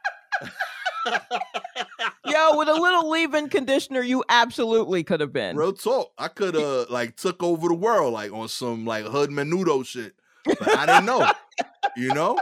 [2.25, 5.55] Yo, with a little leave-in conditioner, you absolutely could have been.
[5.55, 6.11] Real talk.
[6.17, 10.13] I could have like took over the world like on some like hood menudo shit.
[10.45, 11.31] But I didn't know.
[11.97, 12.39] you know?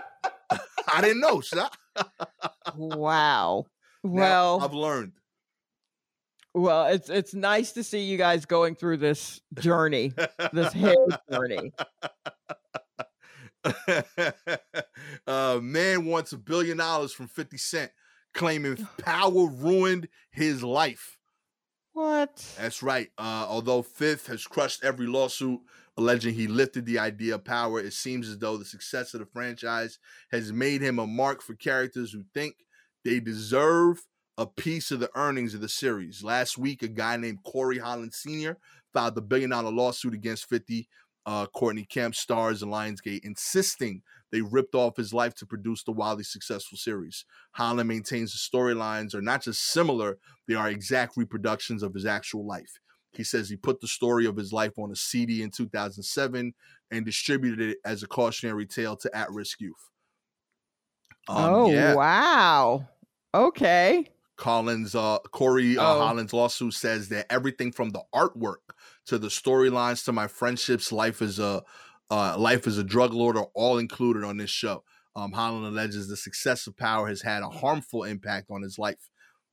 [0.87, 1.41] I didn't know.
[2.75, 3.65] Wow.
[4.03, 5.13] now Well, I've learned.
[6.53, 10.13] Well, it's it's nice to see you guys going through this journey,
[10.53, 10.95] this hair
[11.29, 11.73] journey.
[15.27, 17.91] uh, man wants a billion dollars from 50 Cent,
[18.35, 21.17] claiming power ruined his life.
[21.93, 22.35] What?
[22.59, 23.09] That's right.
[23.17, 25.61] Uh, although Fif has crushed every lawsuit
[25.97, 29.25] alleging he lifted the idea of power, it seems as though the success of the
[29.25, 29.97] franchise
[30.29, 32.55] has made him a mark for characters who think
[33.05, 34.05] they deserve
[34.37, 36.21] a piece of the earnings of the series.
[36.21, 38.57] Last week, a guy named Corey Holland Sr.
[38.93, 40.89] filed a billion dollar lawsuit against 50
[41.25, 44.01] uh, Courtney Kemp Starz and Lionsgate, insisting
[44.35, 47.23] they ripped off his life to produce the wildly successful series.
[47.53, 52.45] Holland maintains the storylines are not just similar, they are exact reproductions of his actual
[52.45, 52.81] life.
[53.13, 56.53] He says he put the story of his life on a CD in 2007
[56.91, 59.89] and distributed it as a cautionary tale to at risk youth.
[61.29, 61.95] Um, oh yeah.
[61.95, 62.89] wow.
[63.33, 64.11] Okay.
[64.35, 65.99] Collins, uh, Corey uh, Oh.
[65.99, 71.21] Holland's lawsuit says that everything from the artwork to the storylines to my friendships, life
[71.21, 71.63] is a
[72.11, 74.83] uh, life as a drug lord are all included on this show.
[75.15, 79.09] Um, Holland alleges the success of Power has had a harmful impact on his life.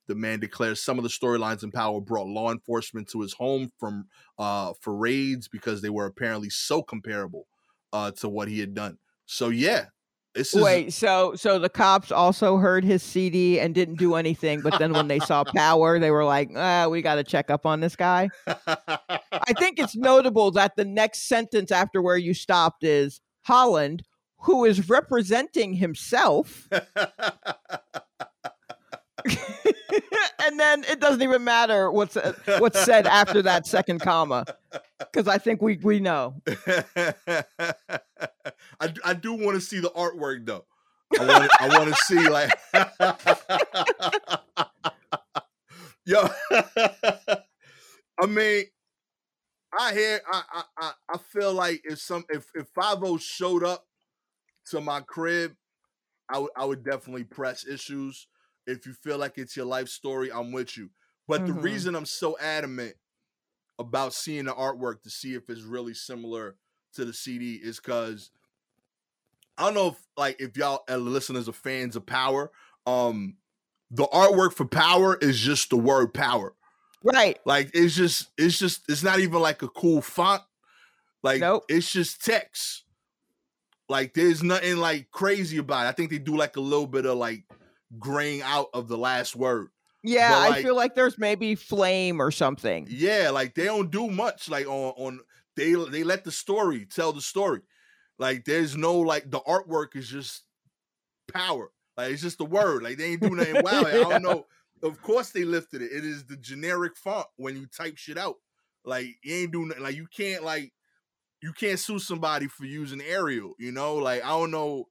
[0.09, 3.71] The man declares some of the storylines in Power brought law enforcement to his home
[3.79, 4.07] from
[4.39, 7.47] uh, for raids because they were apparently so comparable
[7.93, 8.99] uh, to what he had done.
[9.27, 9.87] So yeah,
[10.35, 14.63] this is Wait, so so the cops also heard his CD and didn't do anything,
[14.63, 17.67] but then when they saw power, they were like, ah, we got to check up
[17.67, 18.29] on this guy.
[18.47, 24.05] I think it's notable that the next sentence after where you stopped is Holland,
[24.39, 26.69] who is representing himself.
[30.45, 32.17] and then it doesn't even matter what's
[32.59, 34.45] what's said after that second comma
[34.99, 36.35] because I think we we know.
[36.47, 37.15] I
[39.05, 40.65] I do want to see the artwork though.
[41.19, 42.51] I want I want to see like
[46.05, 46.29] Yo,
[48.21, 48.65] I mean,
[49.79, 53.87] I hear, I, I, I feel like if some, if if Five O showed up
[54.71, 55.53] to my crib,
[56.29, 58.27] I would, I would definitely press issues.
[58.67, 60.91] If you feel like it's your life story, I'm with you.
[61.29, 61.63] But the Mhm.
[61.63, 62.97] reason I'm so adamant
[63.79, 66.57] about seeing the artwork to see if it's really similar
[66.95, 68.31] to the CD is because
[69.59, 72.51] I don't know if like if y'all uh, listeners are fans of Power.
[72.87, 73.37] Um,
[73.91, 76.55] the artwork for Power is just the word Power.
[77.05, 77.39] Right.
[77.45, 80.43] Like it's just it's just it's not even like a cool font.
[81.23, 81.65] Like Nope.
[81.69, 82.85] it's just text.
[83.89, 85.89] Like there's nothing like crazy about it.
[85.91, 87.45] I think they do like a little bit of like
[87.99, 89.69] graying out of the last word.
[90.03, 92.89] Yeah, But, I feel like there's maybe flame or something.
[92.91, 95.21] Yeah, like they don't do much like on on
[95.57, 97.61] they they let the story tell the story.
[98.19, 100.45] Like there's no like the artwork is just
[101.33, 101.71] power.
[101.97, 102.83] Like it's just the word.
[102.83, 103.85] Like they ain't doing nothing wow.
[103.85, 104.01] I Yeah.
[104.01, 104.47] don't know.
[104.83, 105.93] Of course they lifted it.
[105.93, 108.37] It is the generic font when you type shit out.
[108.85, 109.85] Like you ain't doing nothing.
[109.85, 110.73] Like you can't like
[111.43, 113.97] you can't sue somebody for using Arial, you know?
[113.97, 114.89] Like I don't know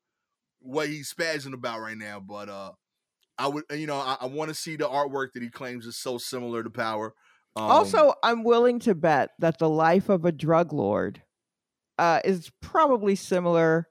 [0.59, 2.71] what he's spazzing about right now, but uh
[3.41, 5.97] I would you know, I, I want to see the artwork that he claims is
[5.97, 7.13] so similar to Power.
[7.55, 11.23] Um, also, I'm willing to bet that the life of a drug lord
[11.97, 13.87] uh, is probably similar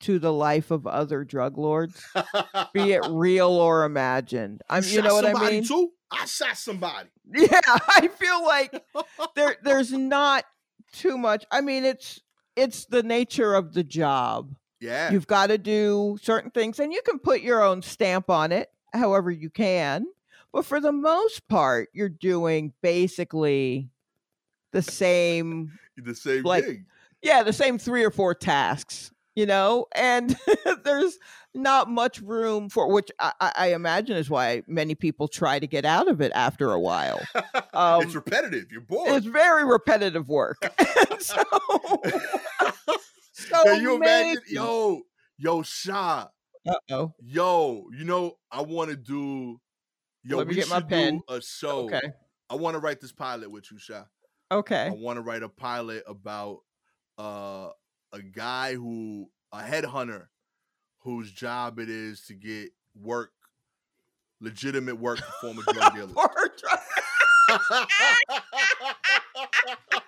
[0.00, 2.04] to the life of other drug lords,
[2.74, 4.60] be it real or imagined.
[4.68, 5.64] I'm, you shot know what I somebody mean?
[5.64, 5.90] Too?
[6.10, 7.08] I shot somebody.
[7.34, 8.84] Yeah, I feel like
[9.34, 10.44] there there's not
[10.92, 11.46] too much.
[11.50, 12.20] I mean, it's
[12.54, 14.54] it's the nature of the job.
[14.78, 15.10] Yeah.
[15.10, 18.68] You've got to do certain things, and you can put your own stamp on it,
[18.94, 20.06] however you can.
[20.52, 23.90] But for the most part, you're doing basically
[24.72, 26.86] the same the same like- thing.
[27.22, 30.36] yeah, the same three or four tasks, you know, and
[30.84, 31.18] there's
[31.56, 35.84] not much room for which I, I imagine is why many people try to get
[35.84, 37.20] out of it after a while.
[37.72, 38.70] Um, it's repetitive.
[38.70, 39.10] You're bored.
[39.14, 40.58] It's very repetitive work.
[41.18, 41.42] So,
[43.32, 44.34] so Can you imagine?
[44.46, 45.02] maybe- Yo,
[45.38, 46.26] yo, Sha,
[46.66, 47.12] Uh-oh.
[47.22, 49.60] yo, you know, I want to do.
[50.22, 51.20] Yo, Let me we get my pen.
[51.28, 51.84] do a show.
[51.84, 52.00] Okay.
[52.48, 54.04] I want to write this pilot with you, Sha.
[54.50, 54.86] Okay.
[54.86, 56.60] I want to write a pilot about
[57.18, 57.68] uh,
[58.12, 60.26] a guy who a headhunter
[61.00, 63.32] whose job it is to get work,
[64.40, 66.14] legitimate work for former drug dealers.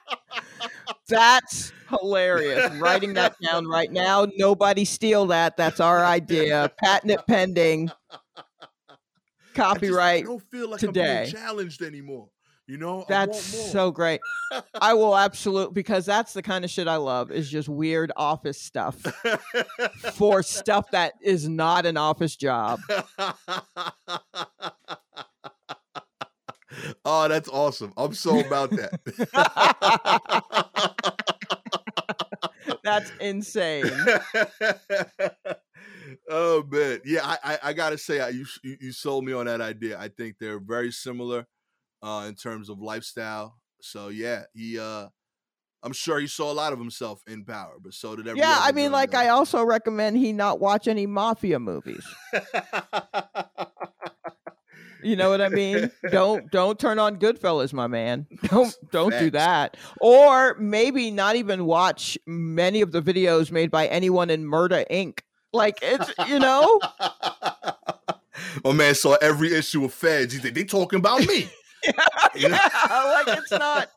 [1.09, 2.73] That's hilarious.
[2.81, 4.27] Writing that down right now.
[4.37, 5.57] Nobody steal that.
[5.57, 6.71] That's our idea.
[6.83, 7.90] Patent it pending.
[8.11, 8.25] I just-
[9.55, 10.25] Copyright.
[10.25, 11.19] I don't feel like today.
[11.19, 12.29] I'm being challenged anymore.
[12.69, 13.73] You know, That's I want more.
[13.73, 14.21] so great.
[14.75, 18.61] I will absolutely because that's the kind of shit I love is just weird office
[18.61, 18.97] stuff
[20.14, 22.81] for stuff that is not an office job.
[27.05, 27.92] oh, that's awesome.
[27.96, 29.00] I'm so about that.
[32.83, 33.85] That's insane.
[36.31, 39.61] oh man, yeah, I, I, I gotta say, I, you, you sold me on that
[39.61, 39.98] idea.
[39.98, 41.48] I think they're very similar
[42.02, 43.57] uh, in terms of lifestyle.
[43.81, 45.09] So yeah, he, uh,
[45.83, 48.40] I'm sure he saw a lot of himself in Power, but so did every.
[48.40, 52.07] Yeah, I mean, like I also recommend he not watch any mafia movies.
[55.07, 55.88] You know what I mean?
[56.11, 58.27] don't don't turn on Goodfellas, my man.
[58.49, 59.77] Don't don't do that.
[60.01, 65.21] Or maybe not even watch many of the videos made by anyone in Murder Inc.
[65.53, 66.81] Like it's you know,
[68.64, 70.35] My man saw every issue of Feds.
[70.35, 71.49] He said, they talking about me.
[72.35, 72.59] You know?
[72.59, 73.88] yeah, like it's not.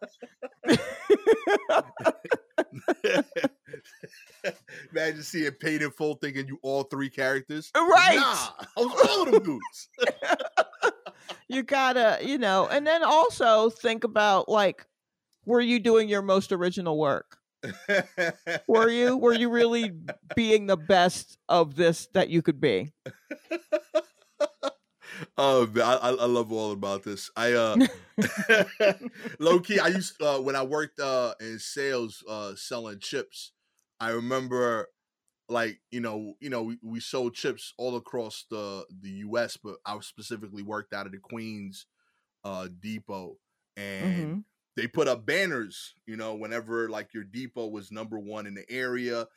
[4.91, 7.71] Imagine seeing paid in full thinking you all three characters.
[7.75, 8.15] Right.
[8.15, 9.89] Nah, I was all them dudes.
[11.49, 14.85] You gotta, you know, and then also think about like,
[15.45, 17.37] were you doing your most original work?
[18.67, 19.17] Were you?
[19.17, 19.91] Were you really
[20.35, 22.93] being the best of this that you could be?
[25.37, 27.29] oh man, I, I love all about this.
[27.35, 27.75] I uh
[29.39, 33.51] low key, I used uh when I worked uh in sales uh selling chips,
[33.99, 34.87] I remember
[35.49, 39.77] like you know you know we, we sold chips all across the the US, but
[39.85, 41.87] I specifically worked out of the Queens
[42.43, 43.37] uh depot
[43.77, 44.43] and Mhm.
[44.75, 48.69] they put up banners, you know, whenever like your depot was number one in the
[48.71, 49.27] area.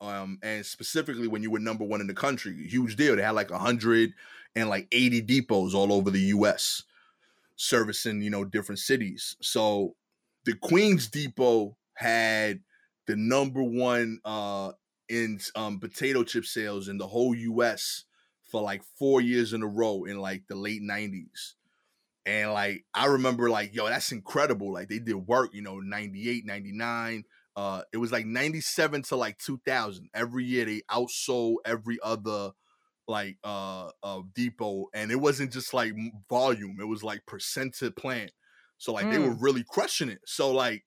[0.00, 3.16] Um, and specifically when you were number one in the country, huge deal.
[3.16, 4.14] They had like a hundred
[4.56, 6.84] and like 80 depots all over the US
[7.56, 9.36] servicing, you know, different cities.
[9.40, 9.96] So
[10.44, 12.62] the Queens Depot had
[13.06, 14.72] the number one uh
[15.08, 18.04] in um potato chip sales in the whole US
[18.50, 21.54] for like four years in a row in like the late 90s.
[22.24, 24.72] And like I remember like, yo, that's incredible.
[24.72, 27.24] Like they did work, you know, 98, 99.
[27.54, 30.08] Uh it was like 97 to like 2000.
[30.14, 32.50] Every year they outsold every other
[33.08, 35.92] like uh uh depot and it wasn't just like
[36.28, 38.32] volume, it was like percentage plant.
[38.78, 39.12] So like mm.
[39.12, 39.42] they were mm.
[39.42, 40.20] really crushing it.
[40.26, 40.84] So like,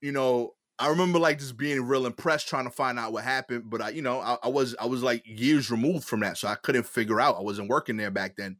[0.00, 3.70] you know, I remember like just being real impressed, trying to find out what happened.
[3.70, 6.48] But I, you know, I, I, was I was like years removed from that, so
[6.48, 7.36] I couldn't figure out.
[7.36, 8.56] I wasn't working there back then.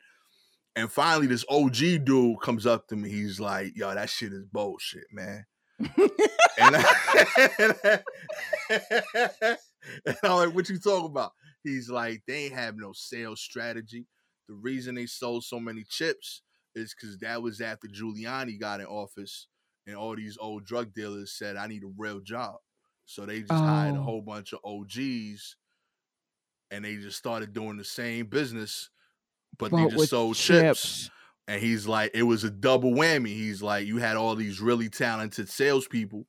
[0.77, 3.11] And finally, this OG dude comes up to me.
[3.11, 5.47] He's like, "Yo, that shit is bullshit, man."
[5.81, 5.91] and,
[6.61, 7.99] I,
[10.07, 11.33] and, I'm like, "What you talking about?"
[11.65, 14.07] He's like, "They ain't have no sales strategy.
[14.47, 16.43] The reason they sold so many chips
[16.77, 19.49] is because that was after Giuliani got in office."
[19.87, 22.57] And all these old drug dealers said, "I need a real job."
[23.05, 23.57] So they just oh.
[23.57, 24.03] hired a oh.
[24.03, 25.57] whole bunch of OGs,
[26.71, 28.91] and they just started doing the same business,
[29.59, 30.83] but, they just sold chips.
[30.83, 31.11] chips.
[31.49, 33.27] And he's like, it was a double whammy.
[33.27, 36.27] He's like, you had all these really talented salespeople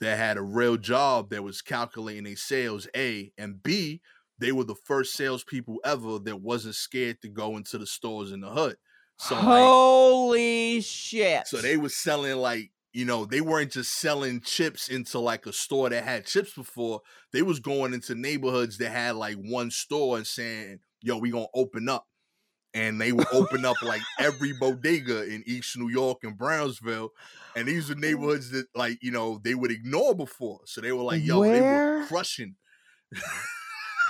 [0.00, 4.02] that had a real job that was calculating their sales, A, and B,
[4.38, 8.40] they were the first salespeople ever that wasn't scared to go into the stores in
[8.40, 8.76] the hood.
[9.22, 11.46] So holy like, shit!
[11.46, 15.52] So they were selling like you know they weren't just selling chips into like a
[15.52, 17.02] store that had chips before.
[17.32, 21.46] They was going into neighborhoods that had like one store and saying, "Yo, we gonna
[21.54, 22.08] open up."
[22.74, 27.10] And they would open up like every bodega in East New York and Brownsville,
[27.54, 30.62] and these are neighborhoods that like you know they would ignore before.
[30.64, 31.52] So they were like, "Yo, Where?
[31.52, 32.56] they were crushing."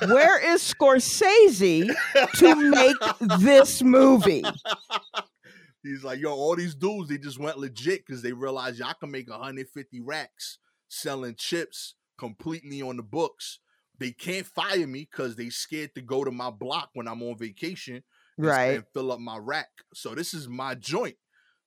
[0.09, 1.91] Where is Scorsese
[2.37, 2.97] to make
[3.39, 4.45] this movie?
[5.83, 9.11] He's like, yo, all these dudes, they just went legit because they realized y'all can
[9.11, 13.59] make 150 racks selling chips completely on the books.
[13.99, 17.37] They can't fire me because they scared to go to my block when I'm on
[17.37, 18.03] vacation
[18.39, 19.69] right and fill up my rack.
[19.95, 21.17] So this is my joint.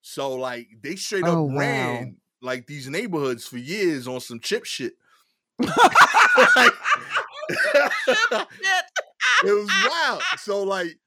[0.01, 2.11] So like they straight up oh, ran wow.
[2.41, 4.93] like these neighborhoods for years on some chip shit.
[5.59, 6.73] like,
[9.43, 10.21] it was wild.
[10.37, 10.97] So like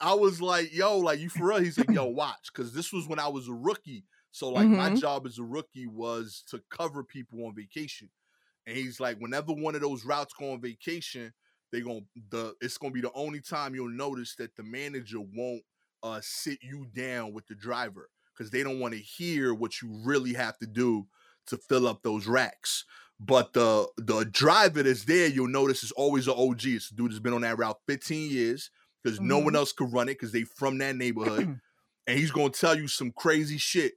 [0.00, 1.60] I was like, yo, like you for real?
[1.60, 2.52] He's like, yo, watch.
[2.52, 4.04] Cause this was when I was a rookie.
[4.30, 4.76] So like mm-hmm.
[4.76, 8.10] my job as a rookie was to cover people on vacation.
[8.66, 11.32] And he's like, whenever one of those routes go on vacation,
[11.72, 15.62] they going the it's gonna be the only time you'll notice that the manager won't
[16.02, 19.90] uh sit you down with the driver because they don't want to hear what you
[20.04, 21.06] really have to do
[21.46, 22.84] to fill up those racks.
[23.24, 26.64] But the the driver that's there, you'll notice is always an OG.
[26.64, 28.70] It's a dude that's been on that route 15 years
[29.02, 29.28] because mm-hmm.
[29.28, 29.56] no one mm-hmm.
[29.56, 31.60] else could run it because they from that neighborhood.
[32.06, 33.92] and he's gonna tell you some crazy shit.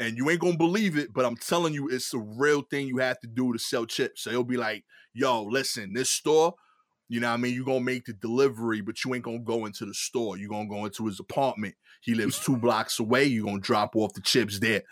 [0.00, 2.98] And you ain't gonna believe it, but I'm telling you, it's a real thing you
[2.98, 4.22] have to do to sell chips.
[4.22, 6.54] So he'll be like, yo, listen, this store,
[7.08, 7.54] you know what I mean?
[7.54, 10.36] You're gonna make the delivery, but you ain't gonna go into the store.
[10.36, 11.74] You're gonna go into his apartment.
[12.02, 13.24] He lives two blocks away.
[13.24, 14.82] You're gonna drop off the chips there,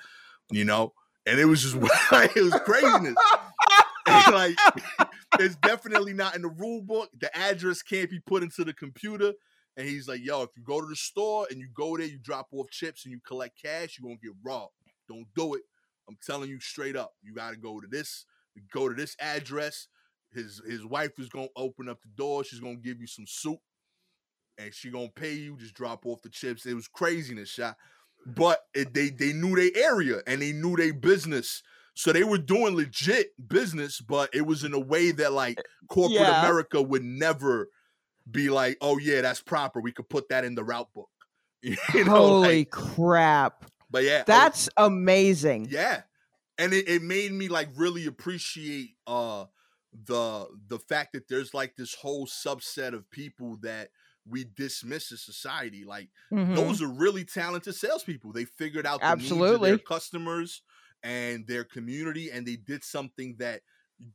[0.50, 0.94] you know?
[1.26, 1.76] And it was just
[2.36, 3.16] it was craziness.
[4.32, 4.56] like
[5.38, 7.10] it's definitely not in the rule book.
[7.18, 9.32] The address can't be put into the computer.
[9.76, 12.18] And he's like, yo, if you go to the store and you go there, you
[12.18, 14.72] drop off chips and you collect cash, you're gonna get robbed.
[15.08, 15.62] Don't do it.
[16.08, 17.12] I'm telling you straight up.
[17.22, 18.24] You gotta go to this,
[18.72, 19.88] go to this address.
[20.32, 22.44] His his wife is gonna open up the door.
[22.44, 23.58] She's gonna give you some soup,
[24.58, 25.56] and she gonna pay you.
[25.58, 26.66] Just drop off the chips.
[26.66, 27.76] It was craziness, shot.
[28.24, 31.62] But it, they they knew their area and they knew their business.
[31.96, 36.20] So they were doing legit business, but it was in a way that like corporate
[36.20, 36.40] yeah.
[36.40, 37.70] America would never
[38.30, 39.80] be like, oh yeah, that's proper.
[39.80, 41.08] We could put that in the route book.
[41.62, 43.64] you know, Holy like, crap.
[43.90, 44.24] But yeah.
[44.26, 45.68] That's amazing.
[45.70, 46.02] Yeah.
[46.58, 49.46] And it, it made me like really appreciate uh
[50.04, 53.88] the the fact that there's like this whole subset of people that
[54.28, 55.86] we dismiss as society.
[55.86, 56.56] Like mm-hmm.
[56.56, 58.32] those are really talented salespeople.
[58.34, 59.46] They figured out the Absolutely.
[59.46, 60.60] needs of their customers
[61.02, 63.60] and their community and they did something that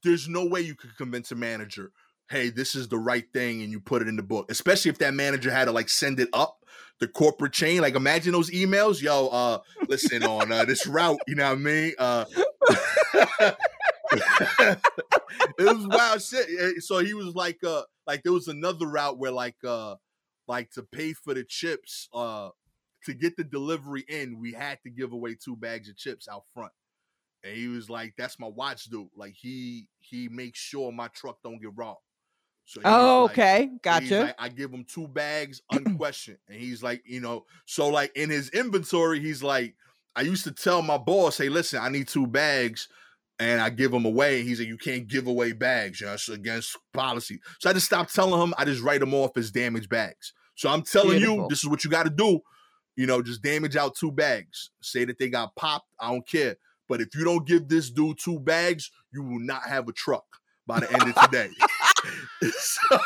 [0.04, 1.92] there's no way you could convince a manager
[2.32, 4.50] hey this is the right thing and you put it in the book.
[4.50, 6.66] Especially if that manager had to like send it up
[7.00, 7.82] the corporate chain.
[7.82, 11.56] Like imagine those emails yo uh listen on uh, this route you know what i
[11.56, 11.94] mean?
[12.00, 12.26] Uh
[14.14, 14.78] it
[15.60, 16.82] was wild shit.
[16.84, 19.96] So he was like uh like there was another route where like uh
[20.48, 22.50] like to pay for the chips uh
[23.06, 26.44] to get the delivery in, we had to give away two bags of chips out
[26.54, 26.72] front.
[27.44, 29.08] And he was like, "That's my watch dude.
[29.16, 32.00] Like he he makes sure my truck don't get robbed."
[32.66, 34.20] So oh, like, okay, gotcha.
[34.22, 38.30] Like, I give him two bags unquestioned, and he's like, you know, so like in
[38.30, 39.76] his inventory, he's like,
[40.16, 42.88] I used to tell my boss, "Hey, listen, I need two bags."
[43.40, 44.44] And I give them away.
[44.44, 46.00] He's like, you can't give away bags.
[46.00, 47.40] You know, it's against policy.
[47.58, 48.54] So I just stopped telling him.
[48.56, 50.34] I just write them off as damaged bags.
[50.54, 51.36] So I'm telling Beautiful.
[51.38, 52.40] you, this is what you got to do
[52.96, 54.70] You know, just damage out two bags.
[54.82, 55.88] Say that they got popped.
[56.00, 56.56] I don't care.
[56.92, 60.26] But if you don't give this dude two bags, you will not have a truck
[60.68, 61.50] by the end of today.
[62.52, 62.98] so,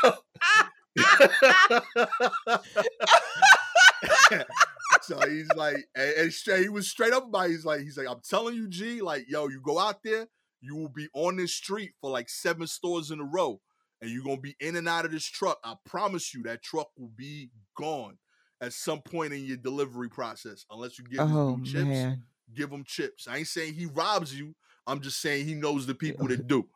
[5.03, 7.47] so he's like, and, and straight, he was straight up by.
[7.47, 10.25] He's like, he's like, I'm telling you, G, like, yo, you go out there,
[10.61, 13.61] you will be on this street for like seven stores in a row,
[14.01, 15.59] and you're gonna be in and out of this truck.
[15.63, 18.17] I promise you, that truck will be gone
[18.61, 22.17] at some point in your delivery process, unless you give oh, him chips.
[22.53, 23.27] Give him chips.
[23.27, 24.55] I ain't saying he robs you.
[24.87, 26.67] I'm just saying he knows the people that do.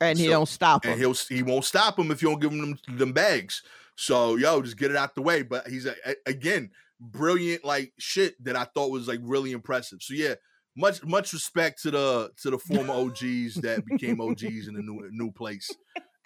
[0.00, 0.92] And he don't stop him.
[0.92, 3.62] And he'll he won't stop him if you don't give him them, them bags.
[3.96, 5.42] So yo, just get it out the way.
[5.42, 10.02] But he's a, a- again brilliant like shit that I thought was like really impressive.
[10.02, 10.34] So yeah,
[10.76, 15.08] much much respect to the to the former OGs that became OGs in a new
[15.10, 15.70] new place.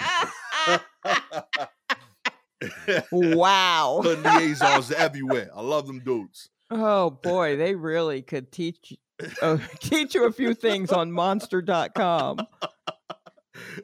[3.12, 4.01] wow.
[4.03, 5.51] Putting liaisons everywhere.
[5.55, 6.51] I love them dudes.
[6.70, 8.94] Oh boy, they really could teach
[9.42, 12.46] uh, teach you a few things on monster.com.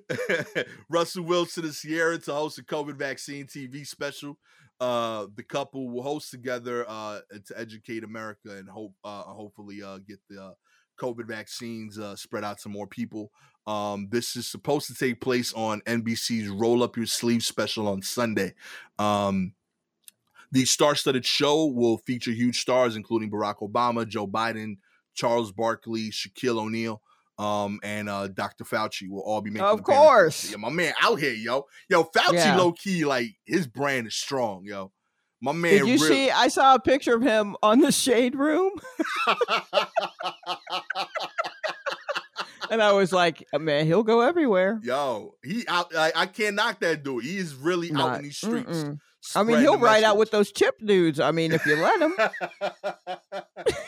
[0.89, 4.39] Russell Wilson and Ciara to host a COVID vaccine TV special.
[4.81, 9.99] Uh, the couple will host together uh, to educate America and hope, uh, hopefully, uh,
[9.99, 10.53] get the uh,
[10.99, 13.31] COVID vaccines uh, spread out to more people.
[13.67, 18.01] Um, this is supposed to take place on NBC's Roll Up Your Sleeve special on
[18.01, 18.55] Sunday.
[18.99, 19.53] Um,
[20.53, 24.79] the star-studded show will feature huge stars, including Barack Obama, Joe Biden,
[25.15, 27.01] Charles Barkley, Shaquille O'Neal,
[27.39, 28.65] um, and uh, Dr.
[28.65, 29.67] Fauci will all be making.
[29.67, 30.51] Of course.
[30.51, 32.57] yeah, my man out here, yo, yo, Fauci, Yeah.
[32.57, 34.93] low key, like his brand is strong, yo.
[35.43, 36.31] My man, Did you real- see?
[36.31, 38.73] I saw a picture of him on the shade room,
[42.73, 45.95] and I was like, "Uh, "Man, he'll go everywhere." yo, he out.
[45.97, 47.25] I, I can't knock that dude.
[47.25, 48.85] He is really out Not- in these streets.
[49.37, 51.21] I mean, he'll ride out with those chip dudes.
[51.21, 52.15] I mean, if you let him.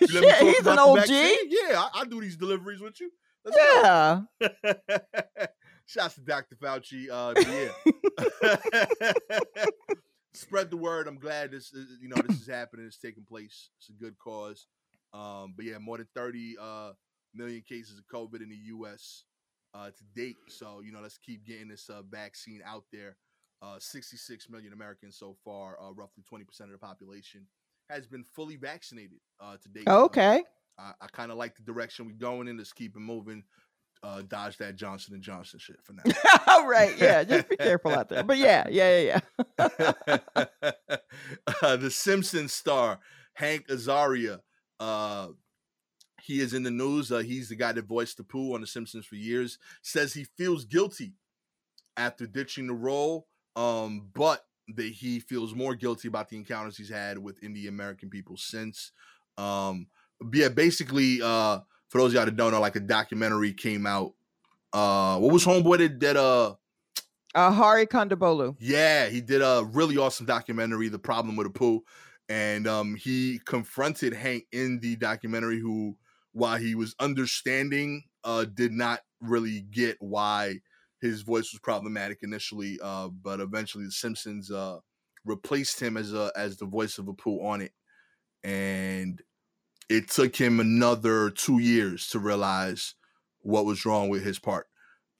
[0.00, 1.08] You let me Shit, he's an the OG.
[1.08, 3.10] Yeah, I, I do these deliveries with you.
[3.44, 3.56] Let's.
[3.56, 4.22] Yeah.
[5.86, 6.56] Shouts to Dr.
[6.56, 7.08] Fauci.
[7.10, 7.34] Uh,
[8.42, 9.12] yeah.
[10.34, 11.06] Spread the word.
[11.08, 12.86] I'm glad this is, you know this is happening.
[12.86, 13.70] It's taking place.
[13.78, 14.66] It's a good cause.
[15.12, 16.92] Um, but yeah, more than 30 uh,
[17.34, 19.24] million cases of COVID in the U.S.
[19.74, 20.36] Uh, to date.
[20.48, 23.16] So you know, let's keep getting this uh, vaccine out there.
[23.62, 27.46] Uh, 66 million Americans so far, uh, roughly 20% of the population,
[27.88, 29.86] has been fully vaccinated uh, to date.
[29.86, 30.42] Okay.
[30.78, 32.56] I, I kind of like the direction we're going in.
[32.56, 33.44] Let's keep it moving.
[34.02, 36.02] Uh, dodge that Johnson and Johnson shit for now.
[36.66, 36.92] right.
[36.98, 37.22] Yeah.
[37.22, 38.24] Just be careful out there.
[38.24, 38.66] But yeah.
[38.68, 38.98] Yeah.
[38.98, 39.20] Yeah.
[39.58, 39.68] Yeah.
[41.62, 42.98] uh, the Simpsons star
[43.34, 44.40] Hank Azaria.
[44.80, 45.28] Uh,
[46.24, 47.10] he is in the news.
[47.10, 49.58] Uh, he's the guy that voiced the Apu on The Simpsons for years.
[49.82, 51.14] Says he feels guilty
[51.96, 54.44] after ditching the role, um, but
[54.76, 58.92] that he feels more guilty about the encounters he's had with Indian American people since.
[59.36, 59.88] Um,
[60.32, 64.14] yeah, basically, uh, for those of y'all that don't know, like a documentary came out.
[64.72, 66.54] Uh, what was Homeboy that, that uh
[67.34, 68.56] Uh, Hari Kondabolu.
[68.60, 71.80] yeah, he did a really awesome documentary, The Problem with Apu.
[72.28, 75.96] And um, he confronted Hank in the documentary, who,
[76.32, 80.56] while he was understanding, uh, did not really get why
[81.00, 82.78] his voice was problematic initially.
[82.82, 84.78] Uh, but eventually, The Simpsons uh,
[85.24, 87.72] replaced him as a as the voice of Apu on it,
[88.42, 89.20] and
[89.88, 92.94] it took him another two years to realize
[93.40, 94.66] what was wrong with his part.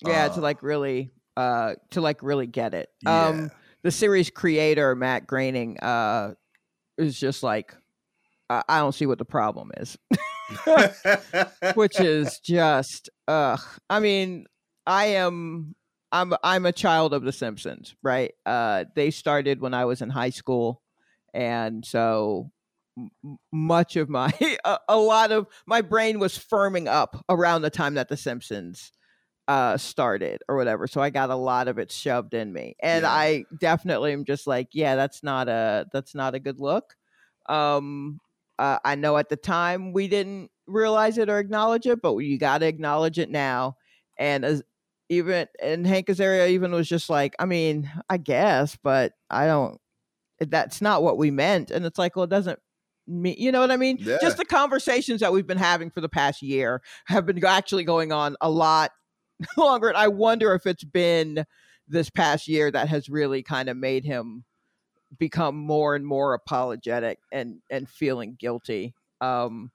[0.00, 0.26] Yeah.
[0.26, 2.88] Uh, to like really, uh, to like really get it.
[3.02, 3.26] yeah.
[3.26, 3.50] Um,
[3.82, 6.34] the series creator Matt Groening, uh,
[6.98, 7.74] is just like,
[8.48, 9.96] I don't see what the problem is.
[11.74, 13.60] which is just ugh.
[13.88, 14.46] I mean,
[14.86, 15.74] I am
[16.10, 18.32] I'm I'm a child of the Simpsons, right?
[18.46, 20.82] Uh they started when I was in high school
[21.34, 22.50] and so
[23.52, 24.32] much of my
[24.64, 28.92] a, a lot of my brain was firming up around the time that the Simpsons
[29.48, 33.04] uh started or whatever so i got a lot of it shoved in me and
[33.04, 33.10] Yeah.
[33.12, 36.94] i definitely am just like yeah that's not a that's not a good look
[37.48, 38.20] um
[38.58, 42.38] uh, I know at the time we didn't realize it or acknowledge it, but you
[42.38, 43.76] got to acknowledge it now.
[44.18, 44.62] And as
[45.08, 49.78] even and Hank Azaria even was just like, I mean, I guess, but I don't.
[50.40, 51.70] That's not what we meant.
[51.70, 52.58] And it's like, well, it doesn't
[53.06, 53.98] mean, you know what I mean?
[54.00, 54.18] Yeah.
[54.20, 58.12] Just the conversations that we've been having for the past year have been actually going
[58.12, 58.90] on a lot
[59.56, 59.88] longer.
[59.88, 61.44] And I wonder if it's been
[61.88, 64.44] this past year that has really kind of made him
[65.18, 69.70] become more and more apologetic and and feeling guilty um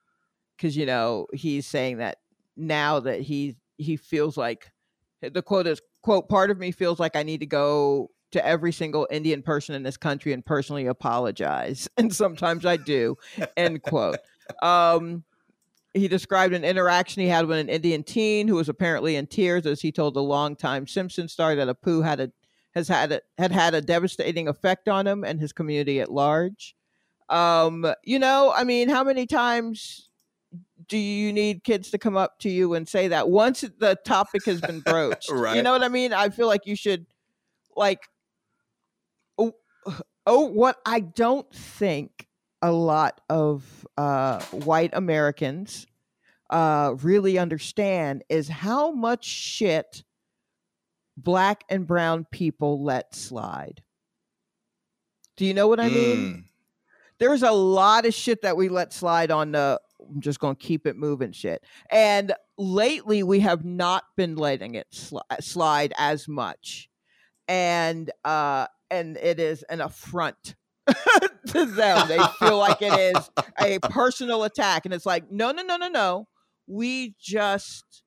[0.55, 2.17] because you know he's saying that
[2.55, 4.71] now that he he feels like
[5.21, 8.71] the quote is quote part of me feels like i need to go to every
[8.71, 11.88] single Indian person in this country and personally apologize.
[11.97, 13.17] And sometimes I do.
[13.55, 14.17] End quote.
[14.61, 15.23] Um,
[15.93, 19.65] he described an interaction he had with an Indian teen who was apparently in tears
[19.65, 22.31] as he told the longtime Simpson star that Apu had a
[22.78, 26.75] has had a, had had a devastating effect on him and his community at large.
[27.28, 30.09] Um, you know, I mean, how many times
[30.88, 34.45] do you need kids to come up to you and say that once the topic
[34.45, 35.30] has been broached?
[35.30, 35.55] Right.
[35.55, 36.13] You know what I mean?
[36.13, 37.07] I feel like you should
[37.75, 38.01] like
[39.38, 39.53] oh,
[40.25, 42.28] oh what I don't think
[42.61, 45.88] a lot of uh, white Americans
[46.49, 50.03] uh, really understand is how much shit
[51.18, 53.82] black and brown people let slide.
[55.36, 56.18] Do you know what I mean?
[56.18, 56.43] Mm,
[57.20, 60.63] There's a lot of shit that we let slide on the I'm just going to
[60.63, 61.63] keep it moving shit.
[61.91, 66.89] And lately we have not been letting it sli- slide as much.
[67.47, 70.55] And uh and it is an affront
[71.47, 72.07] to them.
[72.07, 75.88] They feel like it is a personal attack and it's like no no no no
[75.89, 76.28] no.
[76.68, 78.03] We just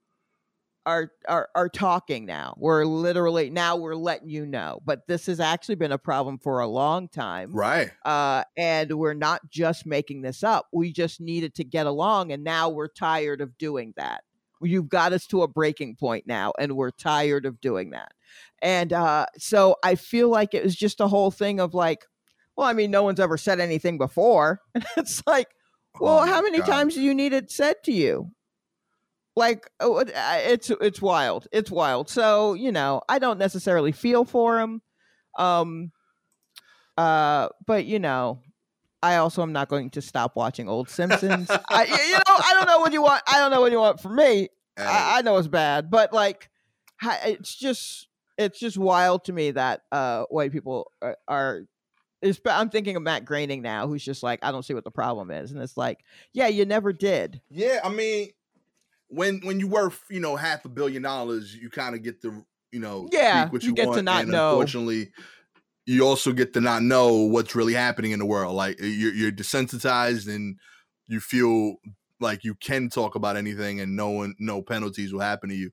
[0.86, 2.54] are are are talking now.
[2.58, 4.80] We're literally now we're letting you know.
[4.84, 7.90] But this has actually been a problem for a long time right.
[8.04, 10.66] uh, and we're not just making this up.
[10.72, 14.24] We just needed to get along, and now we're tired of doing that.
[14.62, 18.12] You've got us to a breaking point now, and we're tired of doing that.
[18.60, 22.04] And uh, so I feel like it was just a whole thing of like,
[22.56, 25.48] well, I mean, no one's ever said anything before, and it's like,
[25.98, 26.66] well, Oh how many God.
[26.66, 28.32] times do you need it said to you?
[29.40, 32.08] Like oh, it- it's it's wild, it's wild.
[32.10, 34.82] So you know, I don't necessarily feel for him.
[35.38, 35.92] Um,
[36.96, 38.40] uh, but you know,
[39.02, 41.48] I also am not going to stop watching old Simpsons.
[41.68, 43.22] I, you know, I don't know what you want.
[43.26, 44.48] I don't know what you want from me.
[44.76, 46.50] Hey, I, I know it's bad, but like,
[47.02, 51.16] it's just it's just wild to me that uh white people are.
[51.26, 51.62] are
[52.46, 55.30] I'm thinking of Matt Groening now, who's just like, I don't see what the problem
[55.30, 57.40] is, and it's like, yeah, you never did.
[57.48, 58.28] yeah, I mean,
[59.10, 62.46] when when you worth you know half a billion dollars, you kind of get to
[62.72, 64.50] you know Yeah, speak what you you, get to not and know.
[64.52, 65.12] Unfortunately,
[65.86, 68.54] you also get to not know what's really happening in the world.
[68.54, 70.58] Like you're, you're desensitized and
[71.08, 71.76] you feel
[72.20, 75.70] like you can talk about anything and no one no penalties will happen to you.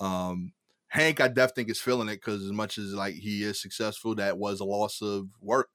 [0.00, 0.52] Um,
[0.88, 4.14] Hank, I definitely think is feeling it because as much as like he is successful,
[4.16, 5.70] that was a loss of work.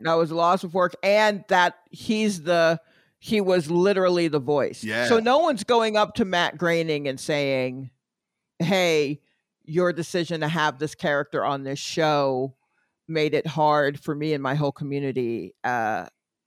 [0.00, 2.80] That was a loss of work, and that he's the
[3.18, 4.84] he was literally the voice.
[4.84, 5.06] Yeah.
[5.06, 7.90] So no one's going up to Matt Groening and saying,
[8.58, 9.20] "Hey,
[9.64, 12.54] your decision to have this character on this show
[13.08, 16.06] made it hard for me and my whole community." Uh,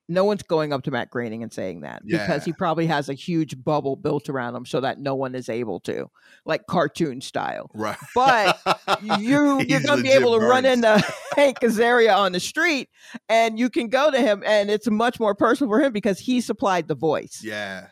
[0.10, 3.14] no one's going up to Matt Groening and saying that because he probably has a
[3.14, 6.10] huge bubble built around him so that no one is able to,
[6.46, 7.70] like cartoon style.
[7.76, 7.96] Right.
[8.16, 8.60] But
[9.20, 11.02] you you're gonna be able to run into
[11.36, 12.90] Hank Azaria on the street
[13.30, 16.42] and you can go to him and it's much more personal for him because he
[16.42, 17.42] supplied the voice.
[17.44, 17.88] Yeah.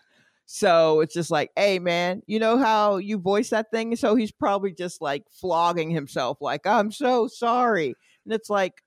[0.48, 3.96] So it's just like, hey man, you know how you voice that thing?
[3.96, 7.94] So he's probably just like flogging himself, like, I'm so sorry.
[8.26, 8.82] And it's like,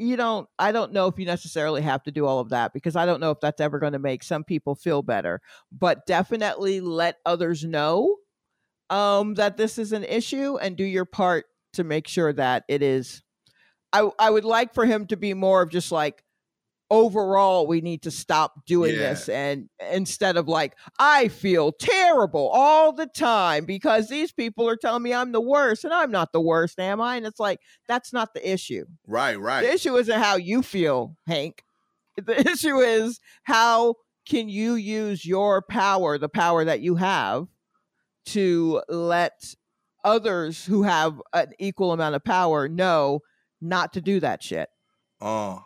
[0.00, 2.96] you don't I don't know if you necessarily have to do all of that because
[2.96, 5.40] I don't know if that's ever going to make some people feel better.
[5.70, 8.16] But definitely let others know
[8.90, 12.82] um that this is an issue and do your part to make sure that it
[12.82, 13.22] is
[13.92, 16.24] I I would like for him to be more of just like
[16.90, 19.10] overall we need to stop doing Yeah.
[19.10, 24.76] this and instead of like I feel terrible all the time because these people are
[24.76, 27.60] telling me I'm the worst and I'm not the worst am I and it's like
[27.86, 29.38] that's not the issue Right.
[29.38, 29.62] Right.
[29.62, 31.62] the issue isn't how you feel Hank
[32.16, 33.94] the issue is how
[34.28, 37.46] can you use your power the power that you have
[38.26, 39.54] to let
[40.04, 43.20] others who have an equal amount of power know
[43.60, 44.68] not to do that shit
[45.20, 45.58] Uh,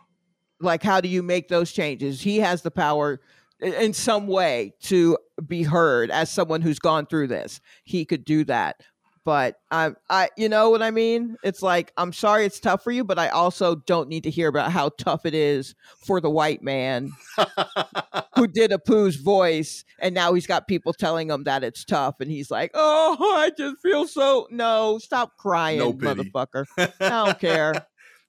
[0.59, 2.21] like how do you make those changes?
[2.21, 3.19] He has the power
[3.61, 7.61] in some way to be heard as someone who's gone through this.
[7.83, 8.81] He could do that.
[9.23, 11.35] But i i you know what i mean?
[11.43, 14.47] It's like i'm sorry it's tough for you but i also don't need to hear
[14.47, 15.73] about how tough it is
[16.05, 17.09] for the white man
[18.35, 22.29] who did Apu's voice and now he's got people telling him that it's tough and
[22.29, 26.65] he's like oh i just feel so no stop crying No motherfucker.
[26.77, 27.73] I don't care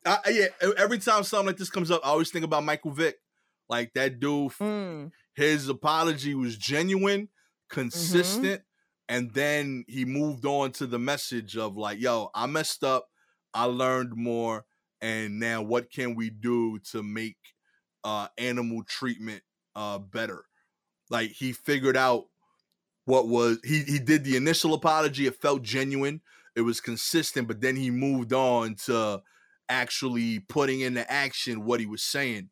[0.07, 0.47] I, yeah,
[0.77, 3.17] every time something like this comes up, I always think about Michael Vick.
[3.69, 7.29] Like that dude, Mm, his apology was genuine,
[7.69, 8.63] consistent,
[9.09, 13.09] and then he moved on to the message of like, "Yo, I messed up.
[13.53, 14.65] I learned more,
[15.01, 17.39] and now what can we do to make
[18.05, 19.43] uh, animal treatment
[19.75, 20.45] uh, better?"
[21.11, 22.27] Like he figured out
[23.05, 25.27] what was he he did the initial apology.
[25.27, 26.21] It felt genuine.
[26.55, 29.23] it was consistent, but then he moved on to
[29.69, 32.51] actually putting into action what he was saying.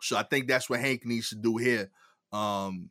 [0.00, 1.90] So I think that's what Hank needs to do here.
[2.32, 2.90] Um,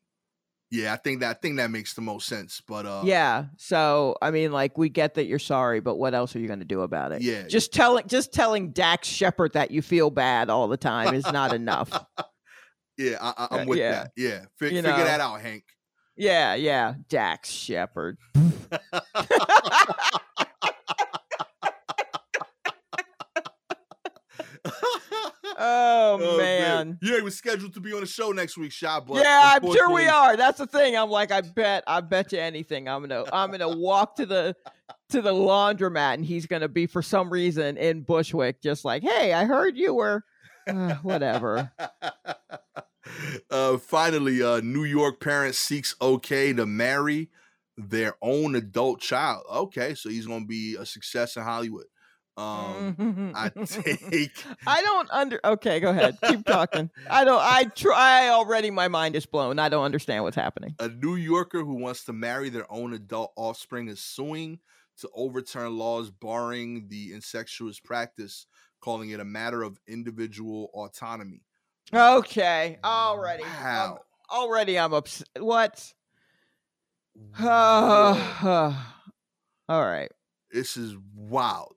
[0.69, 2.61] yeah, I think that I think that makes the most sense.
[2.67, 6.35] But uh, yeah, so I mean, like we get that you're sorry, but what else
[6.35, 7.21] are you going to do about it?
[7.21, 7.47] Yeah.
[7.47, 11.53] just telling just telling Dax Shepard that you feel bad all the time is not
[11.53, 11.89] enough.
[12.97, 13.91] yeah, I, I, Uh, I'm with yeah.
[13.91, 14.11] that.
[14.17, 14.97] Yeah, You figure know.
[14.97, 15.63] that out, Hank.
[16.17, 18.17] Yeah, yeah, Dax Shepard.
[25.59, 26.99] Oh, man.
[27.01, 29.07] Yeah, he was scheduled to be on the show next week, shot.
[29.07, 30.37] But yeah, I'm sure we are.
[30.37, 30.95] That's the thing.
[30.95, 32.87] I'm like, I bet, I bet you anything.
[32.87, 34.55] I'm gonna, I'm gonna walk to the,
[35.09, 39.33] to the laundromat, and he's gonna be for some reason in Bushwick, just like, hey,
[39.33, 40.23] I heard you were,
[40.67, 41.71] uh, whatever.
[43.49, 47.29] uh, finally, uh, New York parent seeks okay to marry
[47.77, 49.43] their own adult child.
[49.51, 51.85] Okay, so he's gonna be a success in Hollywood.
[52.37, 54.31] Um, I take
[54.67, 55.39] I don't under.
[55.43, 56.17] Okay, go ahead.
[56.27, 56.91] Keep talking.
[57.09, 57.41] I don't.
[57.41, 58.69] I try already.
[58.69, 59.57] My mind is blown.
[59.57, 60.75] I don't understand what's happening.
[60.79, 64.59] a New Yorker who wants to marry their own adult offspring is suing
[64.99, 68.45] to overturn laws barring the incestuous practice,
[68.81, 71.41] calling it a matter of individual autonomy.
[71.93, 73.43] Okay, already.
[73.43, 73.97] I'm-
[74.29, 75.27] already, I'm upset.
[75.39, 75.91] What?
[77.39, 78.75] All
[79.69, 80.11] right.
[80.51, 81.76] This is wild.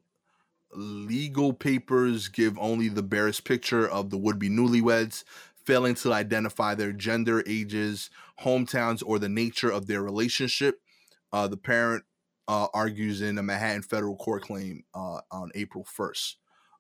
[0.72, 5.24] Legal papers give only the barest picture of the would be newlyweds,
[5.64, 8.10] failing to identify their gender, ages,
[8.42, 10.80] hometowns, or the nature of their relationship.
[11.32, 12.04] Uh, the parent
[12.48, 16.34] uh, argues in a Manhattan federal court claim uh, on April 1st.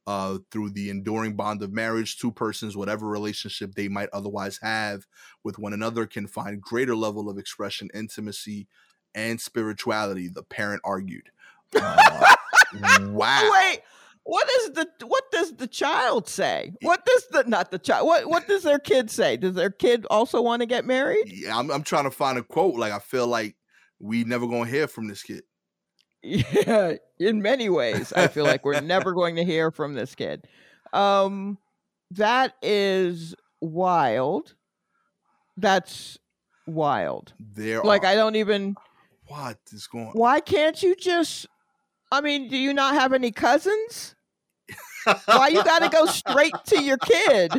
[0.06, 5.06] Uh, through the enduring bond of marriage, two persons, whatever relationship they might otherwise have
[5.44, 8.66] with one another, can find greater level of expression, intimacy,
[9.14, 10.26] and spirituality.
[10.26, 11.30] The parent argued.
[11.80, 12.34] Uh,
[12.80, 13.50] wow.
[13.52, 13.80] Wait.
[14.22, 16.72] What is the what does the child say?
[16.82, 18.06] What does the not the child?
[18.06, 19.36] What what does their kid say?
[19.38, 21.24] Does their kid also want to get married?
[21.26, 22.74] Yeah, I'm, I'm trying to find a quote.
[22.76, 23.56] Like I feel like
[23.98, 25.42] we never gonna hear from this kid.
[26.22, 30.44] Yeah, in many ways, I feel like we're never going to hear from this kid.
[30.92, 31.56] Um,
[32.10, 34.54] that is wild.
[35.56, 36.18] That's
[36.66, 37.32] wild.
[37.40, 38.76] There, Like are, I don't even.
[39.28, 40.10] what is going?
[40.12, 41.46] Why can't you just?
[42.10, 44.14] I mean, do you not have any cousins?
[45.26, 47.52] Why you got to go straight to your kid?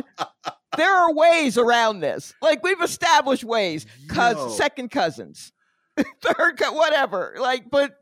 [0.76, 2.32] There are ways around this.
[2.40, 3.84] Like we've established ways.
[4.14, 4.48] Yo.
[4.50, 5.52] Second cousins,
[6.22, 7.34] third, co- whatever.
[7.38, 7.94] Like, but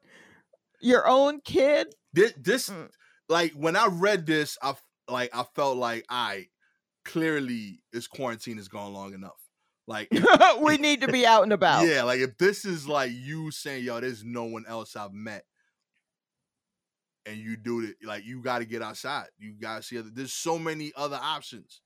[0.81, 1.89] your own kid.
[2.13, 2.89] This, this Mm.
[3.29, 4.75] like when I read this, I
[5.09, 6.47] like I felt like I
[7.05, 9.41] clearly this quarantine has gone long enough.
[9.87, 10.09] Like
[10.61, 11.87] we need to be out and about.
[11.87, 15.45] yeah, like if this is like you saying, "Yo, there's no one else I've met,"
[17.27, 19.27] and you do it, like you got to get outside.
[19.39, 20.11] You got to see other.
[20.13, 21.81] There's so many other options.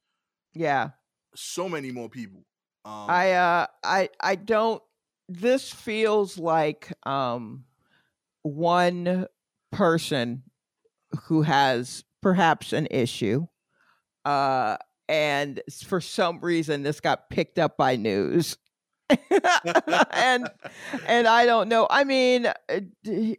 [0.54, 0.90] Yeah.
[1.34, 2.44] So many more people.
[2.84, 4.82] Um, I uh I I don't
[5.28, 7.64] this feels like um
[8.42, 9.26] one
[9.72, 10.42] person
[11.24, 13.46] who has perhaps an issue
[14.24, 14.76] uh
[15.08, 18.56] and for some reason this got picked up by news
[20.12, 20.48] and
[21.06, 22.52] and I don't know I mean uh,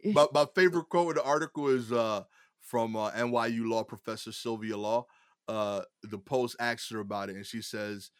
[0.04, 2.22] my, my favorite quote in the article is uh,
[2.60, 5.06] from uh, NYU law professor Sylvia Law.
[5.48, 8.10] Uh, the Post asks her about it, and she says,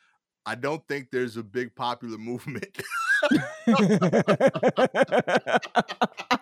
[0.44, 2.82] "I don't think there's a big popular movement."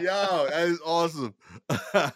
[0.00, 1.34] Yo, that is awesome.
[1.94, 2.10] uh,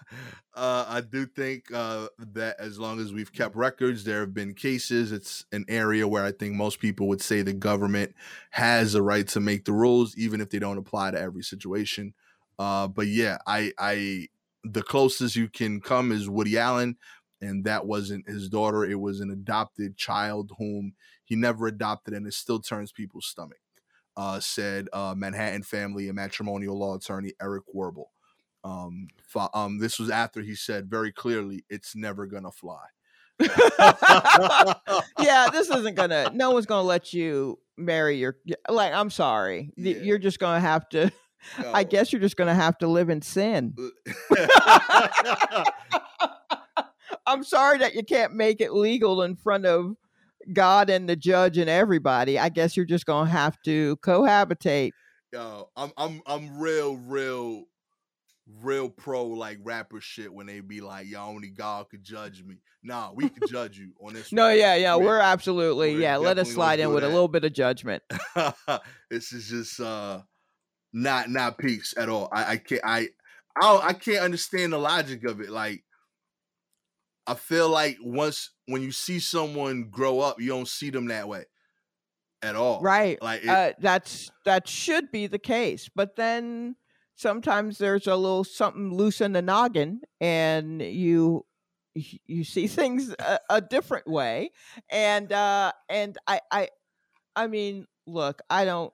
[0.54, 5.12] I do think uh, that as long as we've kept records, there have been cases.
[5.12, 8.14] It's an area where I think most people would say the government
[8.50, 12.14] has a right to make the rules, even if they don't apply to every situation.
[12.58, 14.28] Uh, but yeah, I, I,
[14.62, 16.96] the closest you can come is Woody Allen,
[17.40, 18.84] and that wasn't his daughter.
[18.84, 20.92] It was an adopted child whom
[21.24, 23.58] he never adopted, and it still turns people's stomach
[24.16, 28.10] uh, said uh, Manhattan family and matrimonial law attorney Eric Warble.
[28.64, 32.84] Um, fo- um, this was after he said very clearly, "It's never gonna fly."
[35.18, 36.30] yeah, this isn't gonna.
[36.32, 38.36] No one's gonna let you marry your.
[38.68, 39.72] Like, I'm sorry.
[39.76, 39.96] Yeah.
[39.96, 41.10] You're just gonna have to.
[41.72, 43.74] I guess you're just gonna have to live in sin.
[47.26, 49.96] I'm sorry that you can't make it legal in front of
[50.52, 52.38] God and the judge and everybody.
[52.38, 54.92] I guess you're just gonna have to cohabitate.
[55.32, 57.64] Yo, I'm I'm I'm real, real,
[58.60, 62.56] real pro like rapper shit when they be like, "Yo, only God could judge me."
[62.82, 64.32] Nah, we can judge you on this.
[64.32, 66.16] No, yeah, yeah, We're- absolutely we're yeah.
[66.16, 68.02] Let us slide in with a little bit of judgment.
[69.10, 70.20] this is just uh
[70.92, 72.28] not not peace at all.
[72.32, 73.08] I, I can't I
[73.60, 75.50] I I can't understand the logic of it.
[75.50, 75.84] Like
[77.26, 81.28] I feel like once when you see someone grow up, you don't see them that
[81.28, 81.44] way
[82.42, 82.80] at all.
[82.80, 83.20] Right.
[83.22, 86.76] Like it, uh, that's that should be the case, but then
[87.14, 91.44] sometimes there's a little something loose in the noggin, and you
[91.94, 94.50] you see things a, a different way,
[94.90, 96.68] and uh, and I I
[97.36, 98.92] I mean, look, I don't.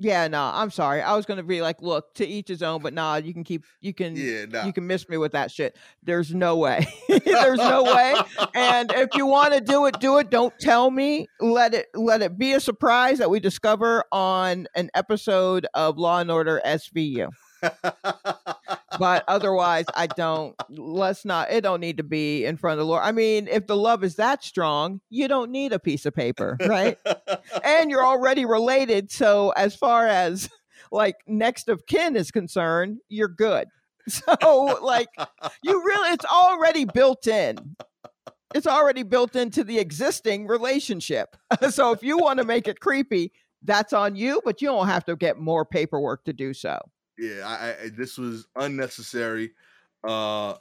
[0.00, 1.02] Yeah, no, I'm sorry.
[1.02, 3.64] I was gonna be like, look, to each his own, but nah, you can keep,
[3.80, 4.64] you can, yeah, nah.
[4.64, 5.76] you can miss me with that shit.
[6.04, 6.86] There's no way.
[7.24, 8.14] There's no way.
[8.54, 10.30] And if you want to do it, do it.
[10.30, 11.26] Don't tell me.
[11.40, 16.20] Let it, let it be a surprise that we discover on an episode of Law
[16.20, 17.30] and Order SVU.
[18.98, 20.54] But otherwise, I don't.
[20.70, 21.50] Let's not.
[21.50, 23.02] It don't need to be in front of the Lord.
[23.04, 26.56] I mean, if the love is that strong, you don't need a piece of paper,
[26.66, 26.98] right?
[27.64, 29.10] and you're already related.
[29.10, 30.50] So as far as
[30.90, 33.68] like next of kin is concerned, you're good.
[34.08, 35.08] So like
[35.62, 37.76] you really it's already built in.
[38.54, 41.36] It's already built into the existing relationship.
[41.70, 43.32] so if you want to make it creepy,
[43.62, 46.78] that's on you, but you don't have to get more paperwork to do so.
[47.18, 49.52] Yeah, I, I this was unnecessary.
[50.06, 50.52] Uh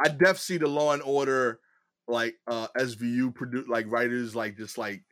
[0.00, 1.60] I def see the Law and Order
[2.06, 5.02] like uh SVU produce like writers like just like,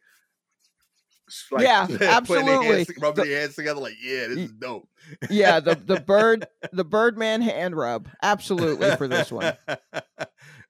[1.51, 2.66] like Yeah, putting their absolutely.
[2.66, 4.88] hands, rubbing The- their hands together like yeah this is dope.
[5.28, 8.09] Yeah, the the bird the Birdman hand rub.
[8.22, 9.55] Absolutely for this one.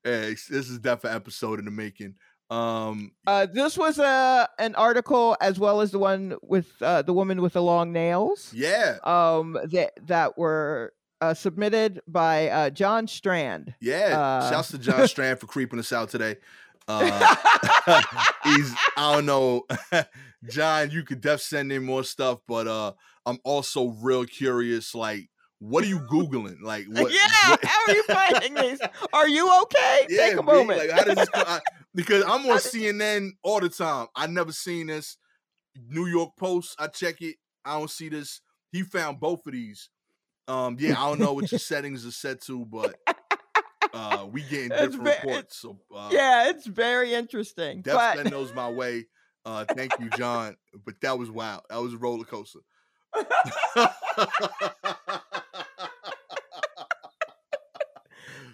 [0.04, 2.14] Hey, this is definitely episode in the making.
[2.50, 7.12] Um Uh, this was a an article as well as the one with uh, the
[7.12, 8.52] woman with the long nails.
[8.54, 13.74] yeah, Um, that that were uh, submitted by uh, John Strand.
[13.80, 14.18] yeah.
[14.20, 16.36] uh, Shouts to John Strand for creeping us out today.
[16.88, 17.34] Uh
[18.44, 19.66] he's I don't know,
[20.48, 20.90] John.
[20.92, 22.92] You could def send in more stuff, but uh,
[23.24, 24.94] I'm also real curious.
[24.94, 25.28] Like,
[25.58, 26.62] what are you googling?
[26.62, 27.12] Like, what?
[27.12, 28.78] yeah, what- how are you finding these?
[29.12, 30.06] Are you okay?
[30.08, 30.78] Yeah, Take a B, moment.
[30.78, 31.28] Like, how does this?
[31.34, 31.60] I,
[31.96, 34.06] because I'm on CNN all the time.
[34.14, 35.16] I never seen this.
[35.88, 36.76] New York Post.
[36.78, 37.36] I check it.
[37.64, 38.40] I don't see this.
[38.70, 39.88] He found both of these.
[40.46, 42.94] Um, yeah, I don't know what your settings are set to, but
[43.92, 45.58] uh, we getting different reports.
[45.58, 47.82] So uh, yeah, it's very interesting.
[47.82, 49.06] Def but send those my way.
[49.44, 50.56] Uh, thank you, John.
[50.84, 51.62] But that was wild.
[51.70, 52.60] That was a roller coaster.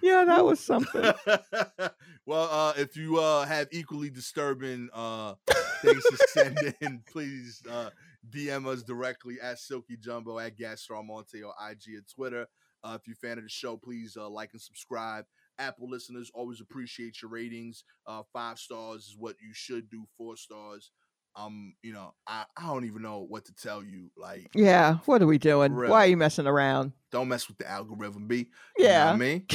[0.03, 1.03] yeah, that was something.
[2.27, 5.35] well, uh, if you uh, have equally disturbing uh,
[5.81, 7.91] things to send in, please uh,
[8.29, 12.47] DM us directly at Silky Jumbo at Gastor Almonte or IG and Twitter.
[12.85, 15.25] Uh, if you're a fan of the show, please uh, like and subscribe.
[15.59, 17.85] Apple listeners always appreciate your ratings.
[18.07, 20.05] Uh, five stars is what you should do.
[20.17, 20.91] Four stars.
[21.35, 24.11] Um, you know, I, I don't even know what to tell you.
[24.17, 25.73] Like, yeah, what are we doing?
[25.73, 25.91] Real.
[25.91, 26.93] Why are you messing around?
[27.13, 28.49] don't mess with the algorithm, B.
[28.77, 29.13] Yeah.
[29.13, 29.47] You know what I mean?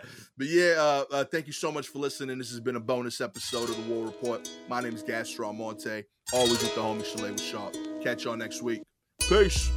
[0.38, 2.38] but yeah, uh, uh, thank you so much for listening.
[2.38, 4.50] This has been a bonus episode of the War Report.
[4.68, 7.76] My name is Gastor Almonte, always with the homie Shalewa Sharpe.
[8.02, 8.82] Catch y'all next week.
[9.28, 9.70] Peace.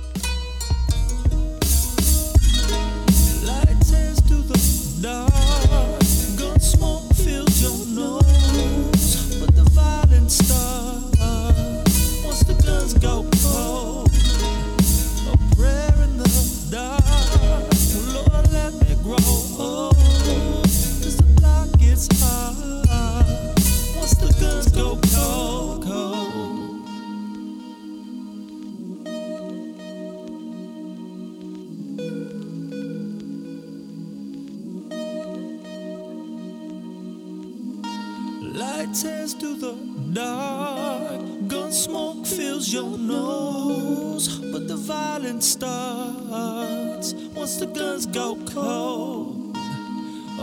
[39.63, 39.75] The
[40.13, 41.21] dark.
[41.47, 44.39] Gun smoke fills your nose.
[44.51, 49.55] But the violence starts once the guns go cold.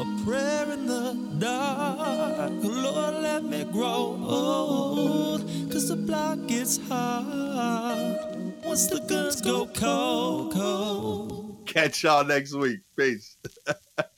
[0.02, 1.06] A prayer in the
[1.38, 2.52] dark.
[2.62, 5.40] Lord, let me grow old.
[5.70, 8.18] Cause the block gets hard
[8.64, 11.66] once the guns go cold, cold.
[11.66, 12.80] Catch y'all next week.
[12.96, 13.36] Peace.